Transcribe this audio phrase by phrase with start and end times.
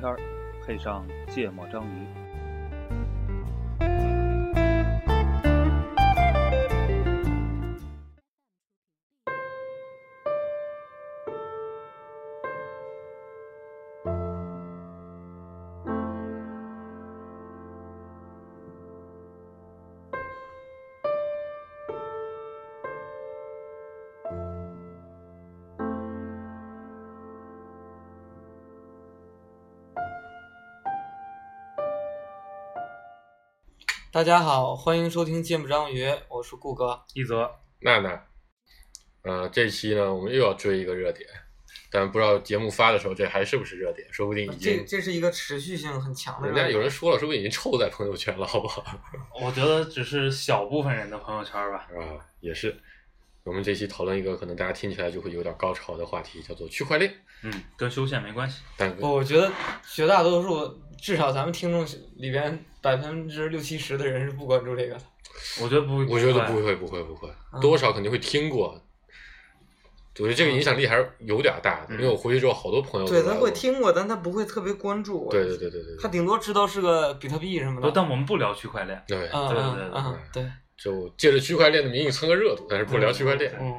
[0.00, 0.18] 天儿，
[0.64, 2.29] 配上芥末章鱼。
[34.20, 37.02] 大家好，欢迎收听《芥末章鱼》，我是顾哥。
[37.14, 38.22] 一泽娜娜，
[39.22, 41.26] 呃，这期呢，我们又要追一个热点，
[41.90, 46.68] 但不知道节目发的时候这还是不是热点，说不定已这经，这是一个持续性很强的人热点。
[46.68, 48.84] 家有人说了，说不定已经臭在朋友圈了，好不好？
[49.40, 51.88] 我觉得只是小部分人的朋友圈吧。
[51.98, 52.78] 啊，也是。
[53.44, 57.12] 我们这期讨论一个可能大家听起来就会有点高潮的话题，叫做区块链。
[57.42, 58.62] 嗯，跟修宪没关系。
[58.76, 59.50] 但不，我觉得
[59.90, 65.00] 绝大多数，至少咱们听众里边百分之六七十的人是不关注这个的。
[65.62, 68.78] 我觉得不，我觉得不不会，不会，不会，嗯多少肯定会听过。
[70.18, 73.32] 我觉得这个影响力还是有点大的，嗯因为我回去之后，好多朋友对，他。
[73.36, 75.30] 会听过，但他不会特别关注。
[75.30, 77.92] 对对对对对对他顶多知道是个比特币什么不，的。
[77.94, 79.02] 但我们不聊区块链。
[79.08, 80.52] 对，对对对嗯，对，
[80.82, 83.52] 就借着区块链的名义蹭个热度，但是不聊区块链。
[83.60, 83.74] 嗯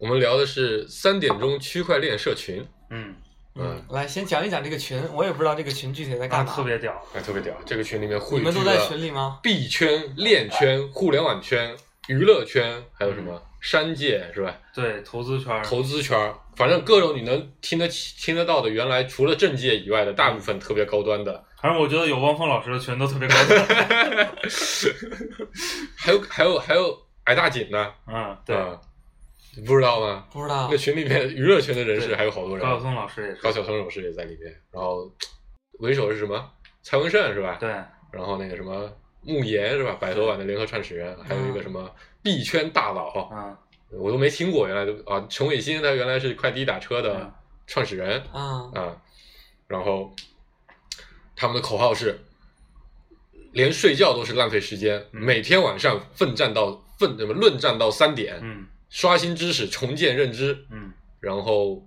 [0.00, 3.14] 我们聊的是三点钟区块链社群，嗯，
[3.54, 6.50] 嗯，来先讲一讲这个群，我也不知道这个群具体在啊，干嘛。
[6.50, 6.98] 特别屌。
[7.14, 7.54] 哎，特别屌！
[7.66, 9.38] 这个群里面汇聚你们都在了群里吗？
[9.42, 11.76] 币圈、链圈、互联网圈、
[12.08, 14.56] 娱乐圈，还有什么商界是吧？
[14.74, 15.62] 对，投资圈儿。
[15.62, 23.66] 投资圈儿，反正各种你能听得起、听得到的，原来除了政界以外的大部分特别高端的，反正我觉得有汪峰老师的群都特别高端。
[25.96, 28.56] 还有还有还有矮大紧呢，嗯，对。
[28.56, 28.80] 啊
[29.56, 30.24] 你不知道吗？
[30.32, 30.76] 不知道那。
[30.76, 33.42] 群里面娱乐圈的人士还有好多人，高晓松老师也是。
[33.42, 35.10] 高晓松老师也在里面，然后
[35.80, 36.50] 为首是什么？
[36.82, 37.56] 蔡文胜是吧？
[37.58, 37.68] 对，
[38.12, 38.88] 然后那个什么
[39.22, 39.96] 慕言是吧？
[40.00, 43.56] 百合网的联合创始人，还有一个什么币圈大佬，嗯
[43.98, 47.32] 我都没听过，原来都啊，陈伟新他原来是快滴打车的嗯
[47.66, 48.96] 创始人嗯啊，
[49.66, 50.14] 然后
[51.40, 52.20] 他们的口号是
[53.52, 61.82] 连睡觉都是浪费时间，嗯每天晚上奋战到奋什么论战到三点，嗯刷新知识，重建认知，嗯然后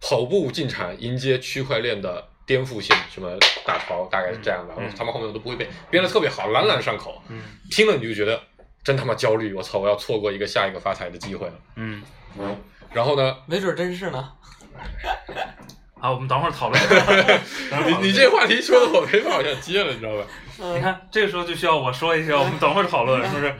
[0.00, 4.72] 跑步进场迎接区块链的颠覆性什么大潮，大概是这样的。
[4.78, 8.40] 嗯然后他们后面我都不会背，编的特别好，朗朗上口，嗯听了你就觉得
[8.82, 11.54] 真他妈焦虑，我操，我要错过一个下一个发财的机会了。
[11.74, 12.02] 嗯。
[12.38, 12.56] 嗯，
[12.94, 14.32] 然后呢，没准真是呢。
[15.98, 16.80] 好，我们等会儿讨论。
[18.00, 20.24] 你你这话题说的我没法往下接了，你知道吧？
[20.60, 23.54] 嗯你看，这个时候就需要我说一下，我们等会儿讨论，是不是？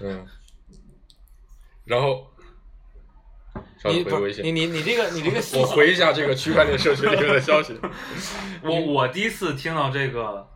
[0.00, 0.26] 嗯，
[1.84, 2.26] 然后
[3.82, 4.04] 稍你
[4.42, 7.78] 你你你这个你这个 我回一下这个区块链社群里面的消息。
[8.62, 10.48] 我我第一次听到这个，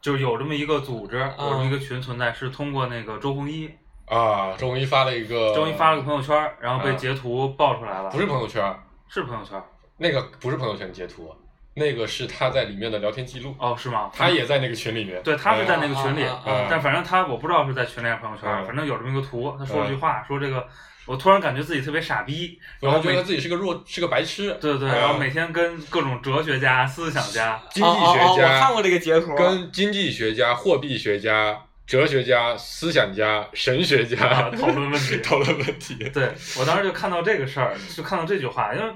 [0.00, 3.70] 就是有这么一个组织，有这么一个群存在，是通过那个周鸿祎，
[4.06, 8.10] 啊，周鸿祎发了一个，周鸿祎发了个朋友圈，然后被啊截图爆出来了。
[8.10, 8.62] 不是朋友圈，
[9.08, 9.62] 是朋友圈
[10.02, 11.30] 那个不是朋友圈截图，
[11.74, 14.10] 那个是他在里面的聊天记录，哦，是吗？
[14.14, 15.22] 他也在那个群里面。
[15.22, 16.24] 对，他是在那哎个群里，
[16.70, 20.66] 但反正他我不知道是在群里还是朋友圈，嗯反正有这么一个图，他说了句话，说这个，
[21.04, 24.56] 我突然感觉自己特别傻逼，然后觉得自己是个弱，是个白痴。
[24.58, 29.34] 对对，啊然后每天跟各种哲学家、思想家，经济学哦哦哦我看家过这个截图。
[29.34, 31.56] 跟经济学家、货币学家、
[31.86, 35.94] 哲学家、思想家、神学啊家讨论问题 讨论问题。
[36.12, 38.90] 对我当时就看到这个事儿，就看到这句话，因为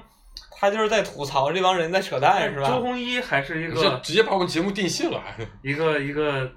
[0.57, 2.79] 他就是在吐槽这帮人在扯淡，是吧周？
[2.79, 5.21] 鸿祎还是一个直接把我们节目定性了，
[5.61, 6.49] 一个一个，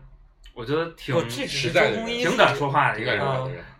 [0.54, 1.16] 我觉得挺
[1.46, 3.24] 实在的挺敢说话的一个人。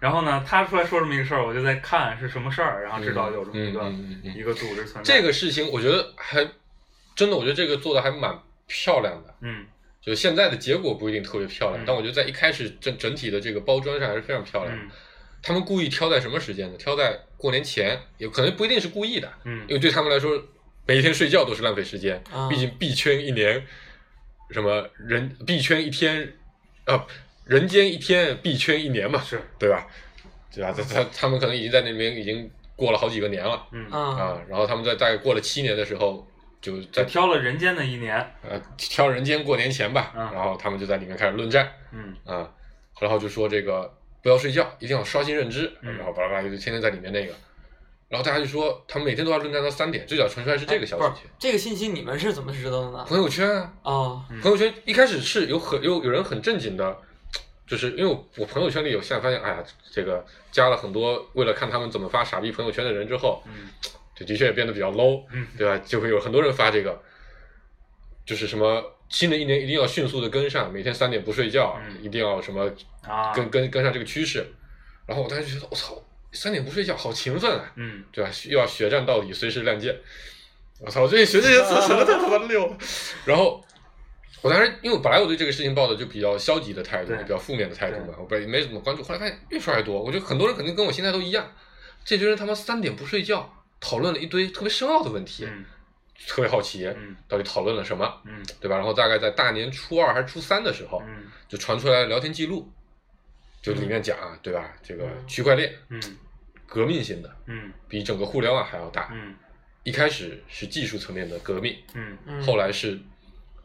[0.00, 5.14] 然后呢，他出来说这么一个事儿，我就在看是什么事儿，然后知道有这么一个、嗯嗯嗯嗯一个组织存在。
[5.14, 6.46] 这个事情，我觉得还
[7.14, 8.36] 真的，我觉得这个做的还蛮
[8.66, 9.34] 漂亮的。
[9.40, 9.66] 嗯
[10.00, 14.74] 就现在的结果不一定特别漂亮，嗯但我觉得在一开始整整体的这个包装上还是非常漂亮。
[14.74, 14.88] 嗯
[15.42, 16.76] 他们故意挑在什么时间呢？
[16.78, 20.42] 挑在过年前，有可能不一定是故意的，嗯因为对他们来说，
[20.86, 22.22] 每一天睡觉都是浪费时间。
[22.32, 23.64] 啊毕竟币圈一年，
[24.50, 26.34] 什么人币圈一天，
[26.84, 27.06] 啊，
[27.44, 29.86] 人间一天，币圈一年嘛，是对吧？
[30.52, 30.72] 对吧？
[30.76, 36.26] 他他他们可能已经在那边已经过了好几个年了嗯，啊啊，然后他们在大概过了七年的时候，
[36.60, 38.16] 就在就挑了人间的一年。
[38.48, 42.50] 呃挑人间过年前吧，嗯然后他们就在里面开始论战嗯啊，
[43.00, 47.32] 然后就说这个不要睡觉，一定要刷新认知，嗯然后巴拉巴拉就天天在里面那个，
[48.08, 53.04] 然后大家就说他们每天都要论战到三点，最早传出来是这个消息，这个信息，你们是怎么知道的呢？
[53.08, 53.48] 朋友圈
[53.82, 56.96] 啊，朋友圈一开始是有很有有人很正经的，
[57.66, 63.68] 就是因为我我朋友圈里有现在发现，哎呀，这个加了很多为了看他们怎么发傻逼朋友圈的人之后，嗯
[64.16, 65.78] 就的确也变得比较 low，嗯对吧？
[65.86, 67.00] 就会有很多人发这个，
[68.26, 72.70] 就是什么新的一年一定要迅速的跟上，每天三点不睡觉，嗯一定要什么
[73.02, 74.46] 啊，跟跟跟上这个趋势。
[75.06, 76.00] 然后我当时觉得我操，
[76.32, 78.30] 三点不睡觉好勤奋啊，嗯对吧？
[78.48, 79.96] 又要血战到底，随时亮剑。
[80.80, 81.02] 我操！
[81.02, 82.78] 我最近学这些词学的太他妈溜了。
[83.26, 83.64] 然后
[84.42, 89.02] 我当时因为本来我对这个事情抱的就比较消极的态度，对比较负面的态度嘛，我本来没怎么关注。
[89.02, 91.50] 后来发现越说越多，我觉得很多人肯定跟我心态都一样。
[92.04, 95.64] 这堆人他妈三点不睡觉，讨论了一堆特别深奥的问题，嗯
[96.26, 98.76] 特别好奇，嗯到底讨论了什么，嗯对吧？
[98.76, 102.70] 然后大概在大年初二还是初三的时候，嗯就传出来聊天记录，
[103.62, 104.74] 就里面讲啊，对吧？
[104.82, 106.00] 这个嗯区块链嗯
[106.66, 109.08] 革命性的，嗯比整个互联网还要大。
[109.12, 109.34] 嗯
[109.84, 112.98] 一开始是技术层面的革命，嗯嗯后来是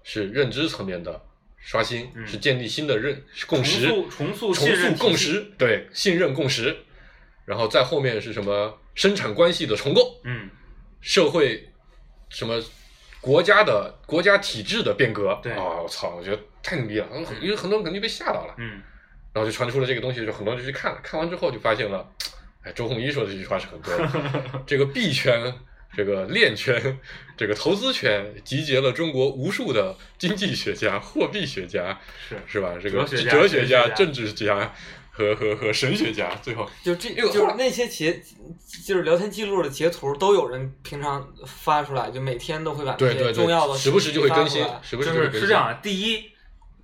[0.03, 1.21] 是认知层面的
[1.57, 6.77] 刷新，嗯是建立新的认是共识，重塑重塑共识，对，信任共识，
[7.45, 10.49] 然后再后面是什么生产关系的重构，嗯
[11.01, 11.67] 社会
[12.33, 12.61] 什么
[13.21, 15.53] 国家的国家体制的变革，对。
[15.53, 17.07] 啊，我操，我觉得太牛逼了，
[17.41, 18.81] 因为很多人肯定被吓到了，嗯。
[19.31, 22.05] 然后就传出了这个东西，就很多人就去看了，看完之后就发现了，
[22.63, 25.53] 哎，周鸿祎说的这句话是很对的， 这个币圈。
[25.95, 26.97] 这个链圈，
[27.37, 32.35] 这个投资圈集结了中国无数的经济学家、货币学家，是。
[32.47, 32.73] 是吧？
[32.81, 33.87] 这个哲学家。
[33.89, 34.73] 政治家
[35.15, 38.19] 和和和神学家，最后就这就是那些截
[38.83, 45.39] 就是聊天记录的截图，都有人平常发出来，就每天都会把这对对对，些重要的时不时就会更新信息发出来，时不时就就会更新。
[45.39, 46.31] 是是这样啊，第一，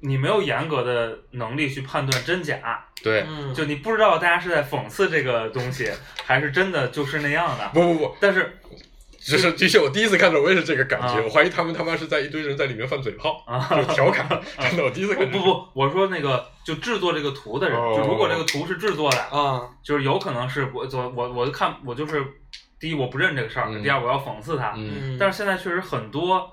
[0.01, 5.91] 你没有严格的能力去判断真假，对，嗯，就你不知道大家是在讽刺这个东西，
[6.23, 7.71] 还是真的就是那样的。
[7.73, 8.59] 不不不，但是
[9.19, 11.21] 就是的确，我第一次看到我也是这个感觉，啊。
[11.23, 14.27] 我怀疑他们他妈是在一堆人在里面犯嘴炮，啊， 就调侃，
[14.59, 17.93] 真的，我第一次不看不不，我说那个就制作这个图的人，哦。
[17.95, 22.25] 就如果这个图是制作的，啊，就是有可能是我我我我就看我就是
[22.79, 23.83] 第一我不认这个事儿，嗯。
[23.83, 25.15] 第二我要讽刺他，嗯。
[25.15, 26.49] 嗯，但是现在确实很多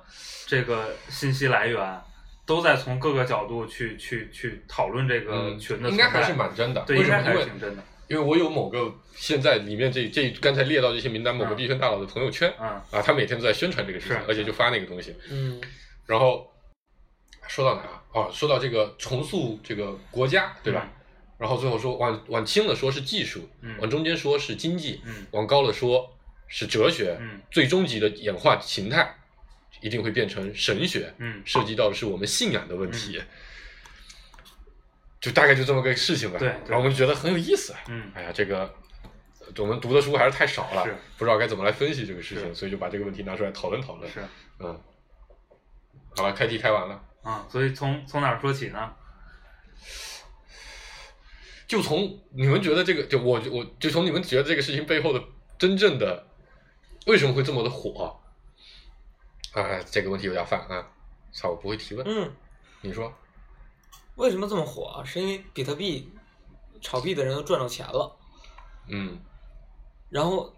[0.47, 2.01] 这个信息来源
[2.45, 5.59] 都在从各个角度去去去讨论这个嗯。
[5.59, 6.83] 群的存在，应该还是蛮真的。
[6.87, 15.15] 对，应该还是挺真的，因为我有某个现在里面这这刚才列到这些名单某个嗯币圈大佬的朋友圈嗯啊，他每天都在宣传这个事情，而且就发那个东西。
[15.31, 15.61] 嗯
[16.07, 16.49] 然后
[17.49, 18.03] 说到哪啊？
[18.13, 20.89] 哦，说到这个重塑这个国家，对吧？
[21.39, 26.09] 然后最后说往往轻了说是技术，嗯往中间说是经济，嗯往高了说
[26.47, 29.15] 是哲学，嗯最终极的演化形态
[29.83, 33.21] 一定会变成神学，嗯涉及到的是我们信仰的问题。
[35.27, 36.69] 就大概就这么个事情吧，对对。
[36.69, 37.75] 然后我们就觉得很有意思。
[37.89, 38.13] 嗯。
[38.15, 38.73] 哎呀，这个
[39.59, 44.09] 我们读的书还是太少了是，不知道该怎么来分析这个事情，所以就把这个问题拿出来讨论讨论。
[44.09, 44.21] 是。
[44.61, 44.81] 嗯，
[46.15, 48.95] 好了，开题开完了，啊，所以从从哪儿说起呢？
[51.67, 55.21] 就从你们觉得这个，就我我就从你们觉得这个事情背后的
[55.59, 56.25] 真正的
[57.07, 58.17] 为什么会这么的火
[59.53, 59.65] 啊？
[59.91, 60.87] 这个问题有点泛啊，
[61.33, 62.33] 操，我不会提问，嗯，
[62.83, 63.13] 你说，
[64.17, 65.05] 为什么这么火啊？
[65.05, 66.13] 是因为比特币
[66.81, 68.17] 炒币的人都赚到钱了，
[68.89, 69.19] 嗯
[70.11, 70.53] 然后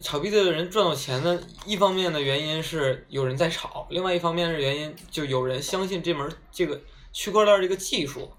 [0.00, 6.80] 炒币的人赚到钱呢，一方面的原因是有人在炒，另外一方面的原因就有人相信这门这个
[7.12, 8.30] 区块链这个技术，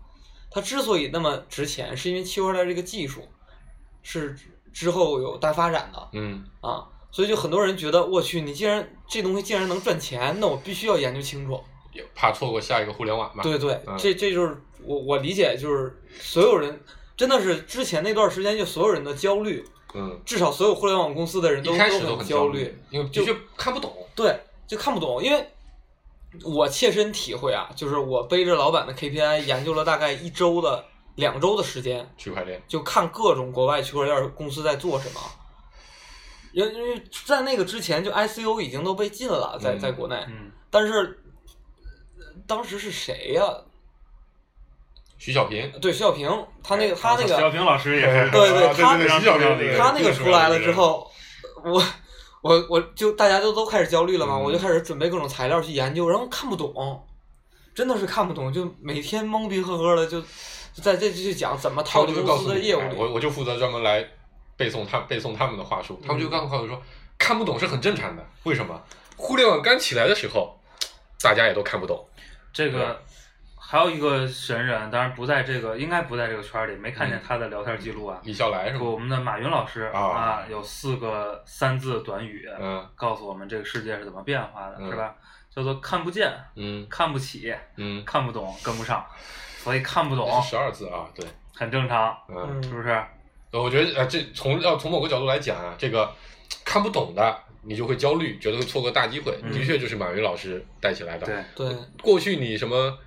[0.50, 3.28] 它之所以那么值钱，是因为区块链这个技术
[4.02, 4.36] 是
[4.72, 11.62] 之后有大发展的嗯啊，所以就很多人觉得我去，你既然这东西既然能赚钱，那我必须要研究清楚。
[11.94, 13.44] 也怕错过下一个互联网嘛？
[13.44, 13.98] 对对，嗯。
[13.98, 16.80] 这这就是我我理解，就是所有人
[17.18, 25.48] 真的是之前那段时间就所有人的焦虑，嗯，至少所有互联网公司的人都很焦虑，，因为的确看不懂，对，就看不懂，因为
[26.44, 35.20] 我切身体会啊，就是我背着老板的 KPI 研究了大概一周的两周的时间，区块链，就看各种国外区块链公司在做什么。
[36.52, 40.52] 因为因为在那个之前，就 ICO 已经都被禁了，在嗯在国内，嗯。
[40.72, 41.16] 但是呃
[42.50, 43.44] 当时是谁呀、
[45.20, 46.28] 徐小平，对，徐小平，
[46.64, 51.08] 他那个他那个徐小平老师也是，对对他啊对对，徐小平，对他那个出来了之，后，
[51.64, 51.84] 我
[52.42, 57.08] 我我就大家都都开始焦虑了嘛，嗯我就开始准备各种材料去研究，然后看不懂，
[57.76, 64.04] 真的是看不懂，就每天懵逼呵呵的就就在这去讲怎么他套进公司的业务我我就负责专门来
[64.58, 66.82] 背诵他背诵他们的话术，他们就告诉告诉说，
[67.20, 68.82] 看不懂是很正常的，为什么？
[69.16, 70.58] 互联网刚起来的时候，
[71.22, 72.08] 大家也都看不懂，
[72.60, 73.02] 这个
[73.56, 78.20] 还有一个神人，当然不在这个，应该不在这个圈儿里，没看见他的聊天记录啊。
[78.24, 78.98] 李笑来是吧我？
[78.98, 80.02] 们的马云老师啊。
[80.02, 82.86] 啊，有四个三字短语，嗯。
[82.96, 84.90] 告诉我们这个世界是怎么变化的，嗯。
[84.90, 85.16] 是吧？
[85.50, 86.86] 叫做看不见、嗯。
[86.90, 89.06] 看不起、嗯，看不懂、跟不上，
[89.60, 91.26] 所以看不懂十二字啊，对，
[91.56, 93.02] 很正常，嗯，是不是？
[93.54, 96.14] 我觉得呃，这从要从某个角度来讲啊，这个
[96.66, 99.38] 看不懂的你就会焦虑，觉得会错过大机会。
[99.44, 101.26] 嗯的确就是马云老师带起来的。
[101.56, 102.98] 对，对，过去你什么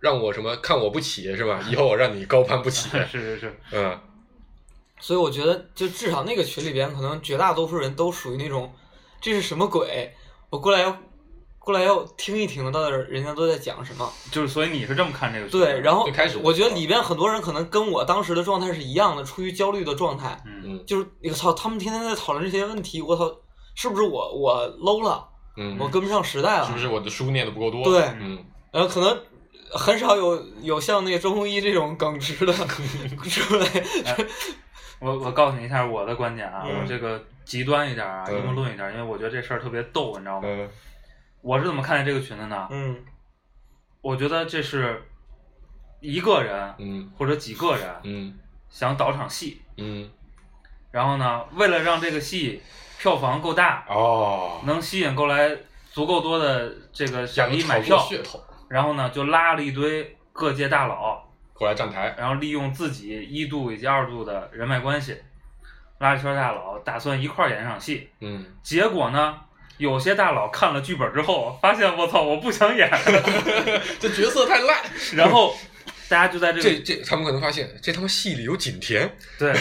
[0.00, 1.60] 让我什么看我不起是吧？
[1.70, 2.88] 以后我让你高攀不起。
[3.10, 3.98] 是是是，嗯
[4.98, 8.72] 所以我觉得，就至少那个群里边，可能绝大多数人都属于那种，
[9.20, 10.10] 这是什么鬼？
[10.48, 10.96] 我过来要
[11.58, 14.10] 过来要听一听，到底人家都在讲什么？
[14.32, 15.48] 就是所以你是这么看这个？
[15.50, 23.30] 对，然后开始我觉得里边很多人可能跟我当时的状态是一样的，处于焦虑的状态，嗯嗯就是我操，他们天天在讨论这些问题，我操，
[23.76, 26.66] 是不是我我 low 了，嗯，我跟不上时代了？
[26.66, 27.84] 是不是我的书念的不够多？
[27.84, 28.44] 对嗯。
[28.72, 29.22] 然后可能
[29.70, 33.66] 很少有有像那个周鸿祎这种耿直的 出来，
[34.98, 36.80] 我我告诉你一下我的观点啊，嗯。
[36.80, 38.36] 我这个极端一点啊，嗯。
[38.36, 40.48] 阴谋论一点，因为我觉得这事儿特别逗，你知道吗？
[40.48, 40.68] 嗯。
[41.42, 42.66] 我是怎么看待这个群的呢？
[42.70, 42.96] 嗯。
[44.00, 45.02] 我觉得这是
[46.00, 47.12] 一个人嗯。
[47.18, 48.38] 或者几个人嗯。
[48.68, 50.10] 想导场戏，嗯。
[50.90, 52.62] 然后呢，为了让这个戏
[52.98, 55.50] 票房够大，哦，能吸引过来
[55.92, 61.22] 足够多的这个想一买票，噱头然后呢，就拉了一堆各界大佬，
[61.54, 62.14] 过来站台。
[62.18, 65.16] 然后利用自己一度以及二度的人脉关系，
[65.98, 68.10] 拉一圈大佬，打算一块儿演这场戏。
[68.20, 69.36] 嗯，结果呢，
[69.78, 72.98] 有些大佬看了剧本之后，发现我操，我不想演了，
[74.00, 74.82] 这角色太烂。
[75.14, 75.54] 然后
[76.08, 79.10] 大家就在这这个这他们可能发现这他妈戏里有景甜。
[79.38, 79.52] 对，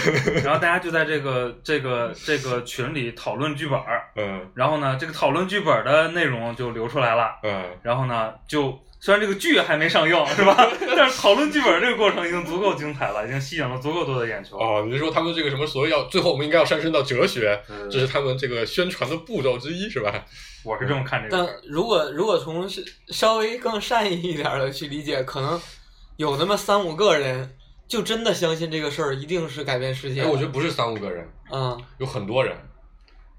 [0.44, 10.56] 然后大家就在这个 这个这个群里讨论剧本儿，嗯然后呢，这个讨论剧本的内容就流出来了，嗯然后呢，就虽然这个剧还没上映， 是吧？
[10.96, 14.58] 但是讨论剧本这个过程已经足够精彩了，已经吸引了足够多的眼球。
[14.58, 20.25] 哦，你是说他们这个什么所谓要最后我们应该要上升到哲学，嗯这是他们这个宣传的步骤之一，是吧？
[20.64, 21.56] 我是这么看这个但。
[21.68, 25.62] 如果如果从是稍微更善意一点的去理解，可能
[26.17, 27.57] 有那么三五个人
[27.88, 32.55] 就真的相信这个事儿一定是改变世界哎，我觉得不是三五个人，嗯有很多人，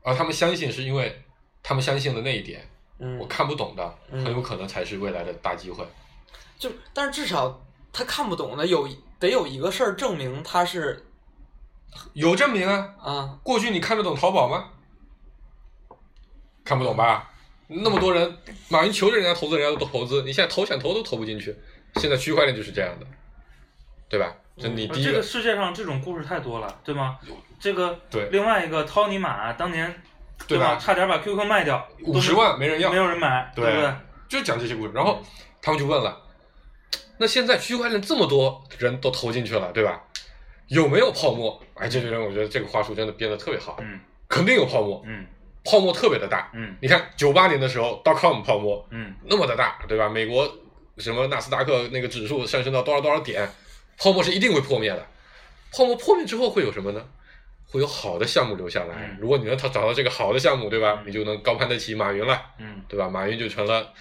[0.03, 1.23] 而他们相信是因为
[1.63, 2.69] 他们相信的那一点，
[2.99, 5.85] 嗯，我看不懂的，嗯很有可能才是未来的大机会。
[6.59, 11.07] 就但是至少他看不懂的有得有一个事儿证明他是
[12.13, 14.71] 有证明啊，啊过去你看得懂淘宝吗？
[16.65, 17.31] 看不懂吧？
[17.69, 21.57] 那么多人，马云求着人家投资，人家都投资，你现在投想投都投不进去。
[21.97, 23.07] 现在区块链就是这样的，
[24.09, 24.35] 对吧？
[24.59, 27.19] 这你第一个这个世界上这种故事太多了，对吗？
[27.61, 30.45] 这个对另外一个涛尼玛当年吧？
[30.49, 30.77] 对吧？
[30.81, 33.95] 差点把 QQ 卖掉，五十万没人要没，有人买，对对不对？
[34.29, 34.93] 就讲这些故事。
[34.95, 35.23] 然后
[35.61, 36.23] 他们就问了，
[37.19, 40.03] 那现在区块链这么多人都投进去了，对吧？
[40.69, 41.63] 有没有泡沫？
[41.75, 45.27] 哎，这些人我觉得这个话术真的编的特别好，嗯肯定有泡沫，嗯
[45.65, 46.51] 泡沫特别的大。
[46.55, 50.09] 嗯你看九八年的时候，dot com 泡沫嗯那么的大，对吧？
[50.09, 50.51] 美国
[50.99, 53.49] 什么纳斯达克那个指数上升到多少多少点，
[53.99, 55.07] 泡沫是一定会破灭的。
[55.73, 57.07] 泡沫破灭之后会有什么呢？
[57.69, 59.19] 会有好的项目留下来嗯。
[59.21, 61.03] 如果你能找找到这个好的项目，对吧？
[61.05, 63.09] 嗯你就能高攀得起马云了，嗯，对吧？
[63.09, 63.93] 马云就成了，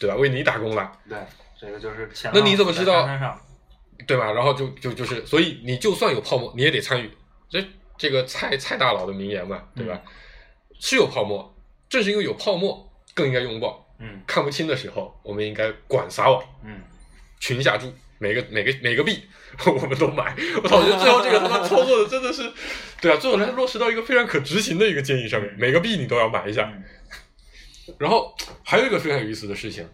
[0.00, 0.16] 对吧？
[0.16, 0.92] 为你打工了。
[1.08, 1.16] 对，
[1.58, 3.08] 这个就是前那你怎么知道？
[4.06, 4.32] 对吧？
[4.32, 7.10] 然后就就就是，所以你就算有泡沫，你也得参与。
[7.48, 7.64] 这
[7.96, 10.00] 这个蔡蔡大佬的名言嘛，对吧？
[10.80, 11.54] 是有泡沫，
[11.88, 13.87] 正是因为有泡沫，更应该拥抱。
[13.98, 16.80] 嗯看不清的时候，我们应该管撒网，嗯，
[17.40, 19.22] 群下注，每个每个每个币
[19.66, 20.34] 我们都买。
[20.62, 22.52] 我操，我觉得最后这个他妈操作的真的是，
[23.00, 26.70] 对啊，最后来落实到一个非常可执行的一个建议上面，每个币你都要买一下。
[26.74, 26.84] 嗯
[27.98, 29.88] 然后还有一个非常有意思的事情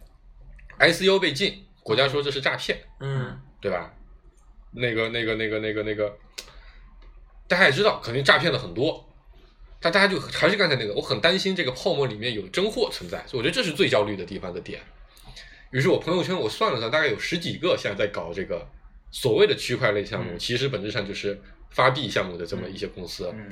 [0.81, 2.77] ，ICO 被禁，国家说这是诈骗。
[2.99, 3.95] 嗯对吧？
[4.73, 6.13] 那个、那个、那个、那个、那个，
[7.47, 9.09] 大家也知道，肯定诈骗了很多，
[9.85, 14.81] 但大家就还是刚才那个，我很担心这个泡沫里面有真货存在，所以我觉得这是最焦虑的地方的点。
[15.73, 18.67] 于是我朋友圈我算了算，大概有十几个现在在搞这个
[19.11, 21.38] 所谓的区块链项目，嗯其实本质上就是
[21.69, 23.50] 发币项目的这么一些公司，嗯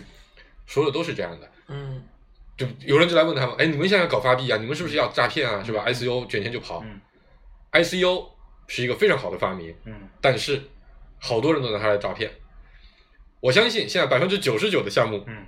[0.64, 1.46] 说的都是这样的。
[1.68, 2.02] 嗯
[2.56, 4.56] 就有人就来问他们，哎，你们现在搞发币啊？
[4.56, 5.62] 你们是不是要诈骗啊？
[5.62, 6.98] 是吧？ICO 卷钱就跑、嗯
[7.72, 8.34] i c o
[8.68, 10.62] 是一个非常好的发明，嗯但是
[11.18, 12.30] 好多人都拿它来诈骗。
[13.40, 15.44] 我相信现在百分之九十九的项目嗯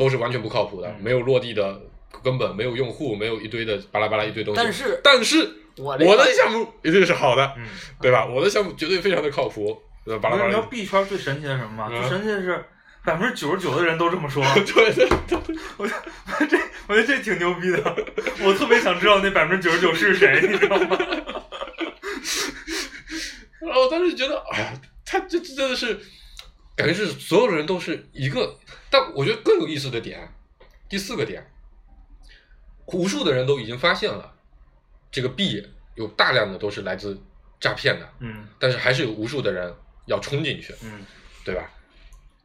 [0.00, 1.78] 都是完全不靠谱的，嗯没有落地的，
[2.24, 4.60] 根本没有用户，没有一堆的巴拉巴拉一堆东西。
[4.62, 7.66] 但是但是我我的项目一定是好的，嗯。
[8.00, 8.24] 对吧？
[8.26, 10.30] 我的项目绝对非常的靠谱，对吧？
[10.30, 10.66] 巴拉巴你知道拉。
[10.68, 11.88] 币圈最神奇的是什么吗？
[11.92, 12.64] 嗯最神奇的是
[13.04, 14.42] 百分之九十九的人都这么说。
[14.54, 14.64] 对
[14.94, 15.38] 对对，
[15.76, 17.78] 我觉得这，我觉得这挺牛逼的。
[18.42, 20.98] 我特别想知道那百分之九十九是谁，你知道吗？
[23.60, 24.72] 然后我当时觉得，哎呀，
[25.04, 25.98] 他这这真的是，
[26.76, 28.56] 感觉是所有人都是一个。
[28.90, 30.28] 但我觉得更有意思的点，
[30.88, 31.48] 第四个点，
[32.86, 34.34] 无数的人都已经发现了，
[35.10, 37.18] 这个币有大量的都是来自
[37.60, 39.72] 诈骗的，嗯但是还是有无数的人
[40.06, 41.04] 要冲进去，嗯
[41.44, 41.70] 对吧？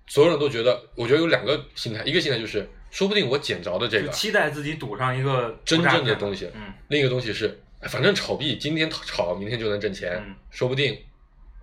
[0.08, 10.96] 所有人都觉得，我觉得有两个心态，一个心态就是说不定我捡着的这就个期待自己赌上一个真正的东西，嗯，另一个东西是，哎反正炒币今天炒，明天就能挣钱，嗯说不定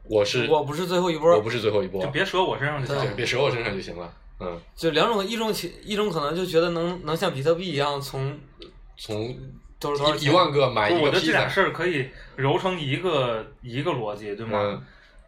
[0.05, 3.13] 我是我不是最后一波，我不是最后一波就，别折我身上就行了。
[3.15, 4.13] 别折我身上就行了。
[4.43, 8.39] 嗯，就两种，一种情一种可能就觉得能能像比特币一样从
[8.97, 9.35] 从
[9.79, 14.59] 都是多少钱一一万个买不一个我觉得这俩，事儿可以揉成一个一个逻辑，对吗？
[14.61, 14.83] 嗯，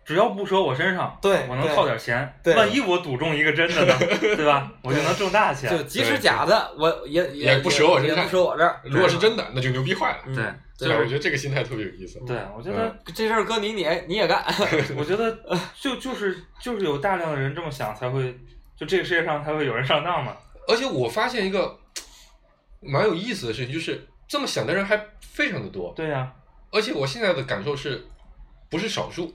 [0.05, 2.35] 只要不折我身上，对我能对套点钱。
[2.43, 4.71] 对万一我赌中一个真的呢， 对吧？
[4.83, 5.71] 我就能挣大钱。
[5.71, 8.81] 就即使假的，我也也不折我身上也不折我这儿。
[8.85, 10.19] 如果是真的，那就牛逼坏了。
[10.27, 10.35] 嗯
[10.77, 12.19] 对对吧，我觉得这个心态特别有意思。
[12.27, 14.45] 对，我觉得，这事儿搁你你你也干，
[14.99, 15.39] 我觉得
[15.81, 18.37] 就就是就是有大量的人这么想，才会
[18.85, 20.37] 就这个世界上才会有人上当嘛。
[20.69, 21.79] 而且我发现一个
[22.81, 25.93] 蛮有意思的事情，就是这么想的人还非常的多。
[25.97, 26.33] 对呀、
[26.71, 28.05] 而且我现在的感受是，
[28.71, 29.35] 不是少数，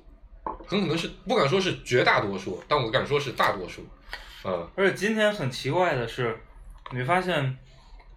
[0.68, 3.86] 很可能是不敢说是绝大多数，但我敢说是大多数。
[4.46, 6.39] 嗯而且今天很奇怪的是，
[6.91, 7.58] 你会发现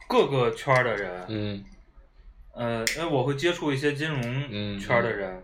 [0.09, 1.65] 各个圈儿的人，嗯
[2.55, 4.21] 呃，因为我会接触一些金融
[4.51, 5.43] 嗯圈儿的人，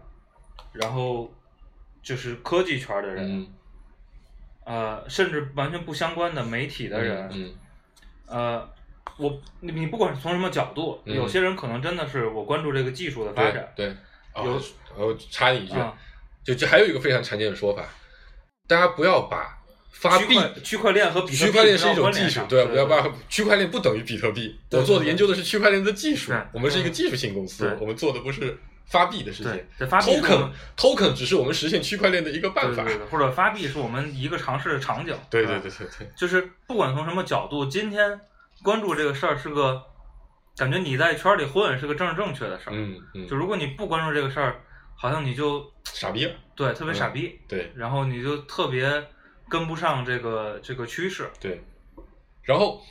[0.72, 1.32] 然后
[2.02, 3.52] 就是科技圈儿的人，嗯
[4.68, 7.54] 呃，甚至完全不相关的媒体的人，嗯
[8.26, 8.70] 呃，
[9.16, 13.88] 我你你不管是从什么角度，嗯有些人可能真的是我关注这个技术的发展，对。
[14.34, 14.62] 哦有
[15.06, 15.74] 我插你一句，
[16.44, 17.82] 就，就这还有一个非常常见的说法，
[18.68, 19.58] 大家不要把
[19.90, 20.38] 发币。
[20.62, 24.56] 区块链和比特币区块链是一种技术，对，不要把区块链不等于比特币。
[24.70, 28.56] 我做的研究的是区块链的技术，我们是一个技术性公司，我们做的不是
[28.88, 29.86] 发币的事情对。
[29.86, 32.82] 发币是我 token 们 token 只是我们实现区块链的一个办法。
[32.84, 38.20] 对对对，或者发币是我们一个尝试的场景，对啊对对对对，就是不管从什么角度，今天
[38.62, 39.82] 关注这个事儿是个
[40.56, 42.72] 感觉你在圈里混是个政治正确的事儿。
[42.74, 44.60] 嗯嗯，就如果你不关注这个事儿，
[44.96, 46.32] 好像你就傻逼了。
[46.56, 49.06] 对特别傻逼，对然后你就特别
[49.48, 51.30] 跟不上这个这个趋势。
[51.38, 51.62] 对，
[52.42, 52.82] 然后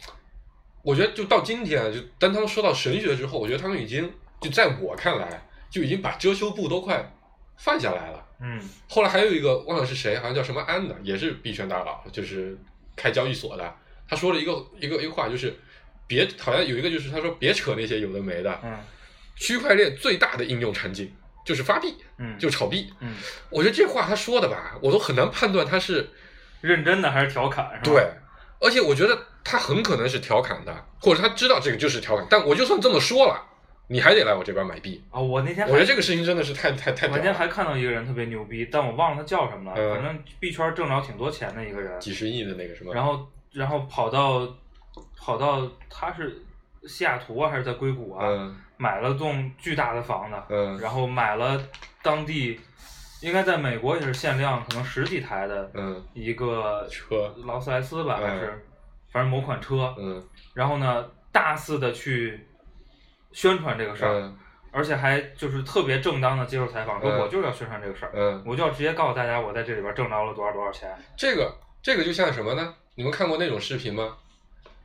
[0.84, 7.12] 我觉得就到今天啊，就当他们说到神学之后，我觉得他们已经就在我看来就已经把遮羞布都快
[7.58, 8.24] 放下来了。
[8.40, 12.58] 嗯后来还有一个忘了是谁，好像叫什么安的，也是币圈大佬，就是
[12.96, 13.76] 开交易所的。
[14.08, 15.54] 他说了一个一个一个话，就是
[16.06, 18.78] 别好像有一个就是他说别扯那些有的没的，嗯
[19.36, 21.12] 区块链最大的应用场景
[21.46, 22.92] 就是发币，嗯，就炒币。
[23.00, 23.16] 嗯
[23.50, 26.10] 我觉得这话他说的吧，我都很难判断他是
[26.62, 27.82] 认真的还是调侃是吧？
[27.84, 28.08] 对，
[28.60, 32.26] 而且我觉得他很可能是调侃的，或者他知道这个就是调侃。
[32.30, 33.47] 但我就算这么说了，
[33.88, 35.02] 你还得来我这边买币。
[35.10, 39.78] 啊，我那天我觉得这个事情真的是太太太我那天，还看到一个人特别牛逼，但我忘了他叫什么了。
[39.80, 39.96] 嗯。
[39.96, 44.48] 反正币圈挣着挺多钱的一个人，几十亿的那个什么，然后然后跑到
[45.18, 46.42] 跑到他是
[46.84, 48.56] 西雅图啊还是在硅谷啊，嗯。
[48.80, 50.78] 买了栋巨大的房子，嗯。
[50.80, 51.60] 然后买了
[52.04, 52.60] 当地
[53.22, 57.34] 应该在美国也是限量可能十几台的嗯一个车。
[57.46, 58.66] 劳斯莱斯吧，嗯还是
[59.12, 60.24] 反正某款车，嗯。
[60.54, 62.46] 然后呢大肆的去
[63.38, 64.36] 宣传这个事儿，嗯
[64.72, 70.90] 而且还就是特别正当的接受采访，说嗯我就是要宣传这个事儿，嗯，我就要直接告诉大家我在这里边挣着了多少多少钱。
[71.16, 72.74] 这个这个就像什么呢？
[72.96, 74.18] 你们看过那种视频吗？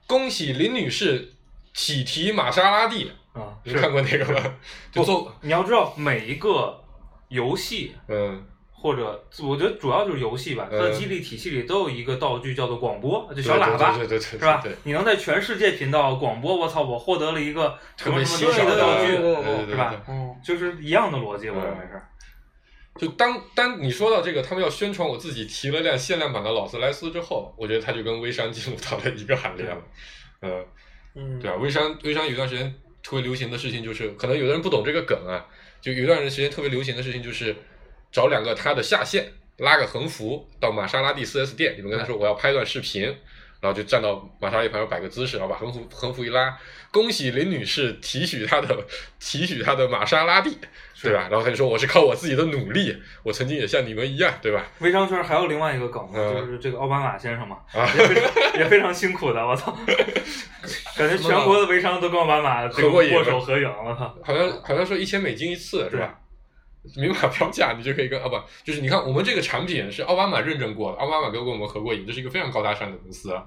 [0.07, 1.33] 恭喜林女士
[1.73, 4.55] 喜提玛莎拉蒂，啊，你看过那个吗？
[4.91, 6.79] 就做你要知道每一个
[7.29, 8.45] 游戏嗯
[8.83, 14.73] 或者我觉得主要就是游戏吧，它的嗯激励体系里都有一个道具叫做广播，就小喇叭，对对对对对是吧对，？
[14.83, 19.95] 你能在全世界频道广播，我操，我获得了一个什特别么什么稀少的道具，对对对吧
[20.45, 22.03] 就是一样的逻辑，我认为是。
[22.99, 29.79] 就当当你说到这个，他们要宣传我自己提了辆限量版的劳斯莱斯之后，我觉得他就跟微商进入到了一个行列了。
[30.40, 30.62] 呃，
[31.14, 35.47] 嗯，对啊，微商微商有段时间特别流行的事情就是，可能有的人不懂这个梗啊，
[35.81, 37.57] 就有一段时间特别流行的事情就是
[38.12, 43.03] 找两个他的下线，拉个横幅到玛莎拉蒂 4S 店，你们跟他说我要拍段视频，
[43.61, 46.57] 然后就站到玛莎拉蒂旁边摆个姿势，然后把横幅横幅一拉，
[46.90, 48.87] 恭喜林女士提取她的
[49.18, 50.59] 提取她的玛莎拉蒂，
[51.03, 51.29] 对吧？
[51.31, 54.66] 然后他就说我是靠我自己的努力，我曾经也像你们一样，对吧？
[54.81, 59.72] 微商圈还有另外一个梗，嗯就是这个奥巴马先生嘛，啊也非常也非常辛苦的，我操，
[60.96, 66.18] 感觉全国的微商都跟奥巴马这个合过影握手合影，我操，好像好像说一千美金一次是吧？
[66.97, 73.47] 明码标价，你就可以跟啊不，就是你看我们这个产品是奥巴马认证过的，奥巴马跟我们合过影，这是一个非常高大上的公司啊。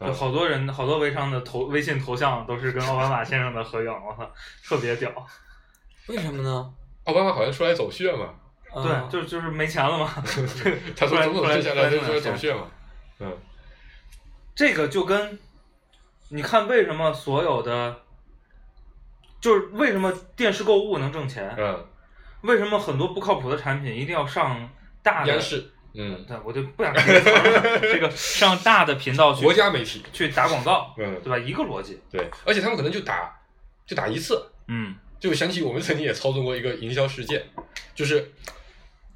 [0.00, 4.28] 就好多人好多微商的头微信头像都是跟奥巴马先生的合影，我操，
[4.64, 5.12] 特别屌。
[6.08, 6.74] 为什么呢？
[7.04, 8.34] 奥巴马好像出来走穴嘛，
[8.74, 10.10] 嗯对，就就是没钱了嘛。
[10.96, 12.66] 他说总统接下来就出来走穴嘛，
[13.20, 13.32] 嗯
[14.54, 15.38] 这个就跟
[16.30, 18.00] 你看为什么所有的，
[19.40, 21.54] 就是为什么电视购物能挣钱？
[21.56, 21.86] 嗯，
[22.42, 24.68] 为什么很多不靠谱的产品一定要上
[25.02, 27.02] 大的央视嗯，对，我就不想提
[27.82, 31.38] 这个上大的频道去国家媒体，去打广告，嗯，对吧？
[31.38, 33.30] 一个逻辑，对，而且他们可能就打
[33.86, 37.44] 就打一次，嗯就想起我们曾经也操纵过一个营销事件，
[37.94, 38.32] 就是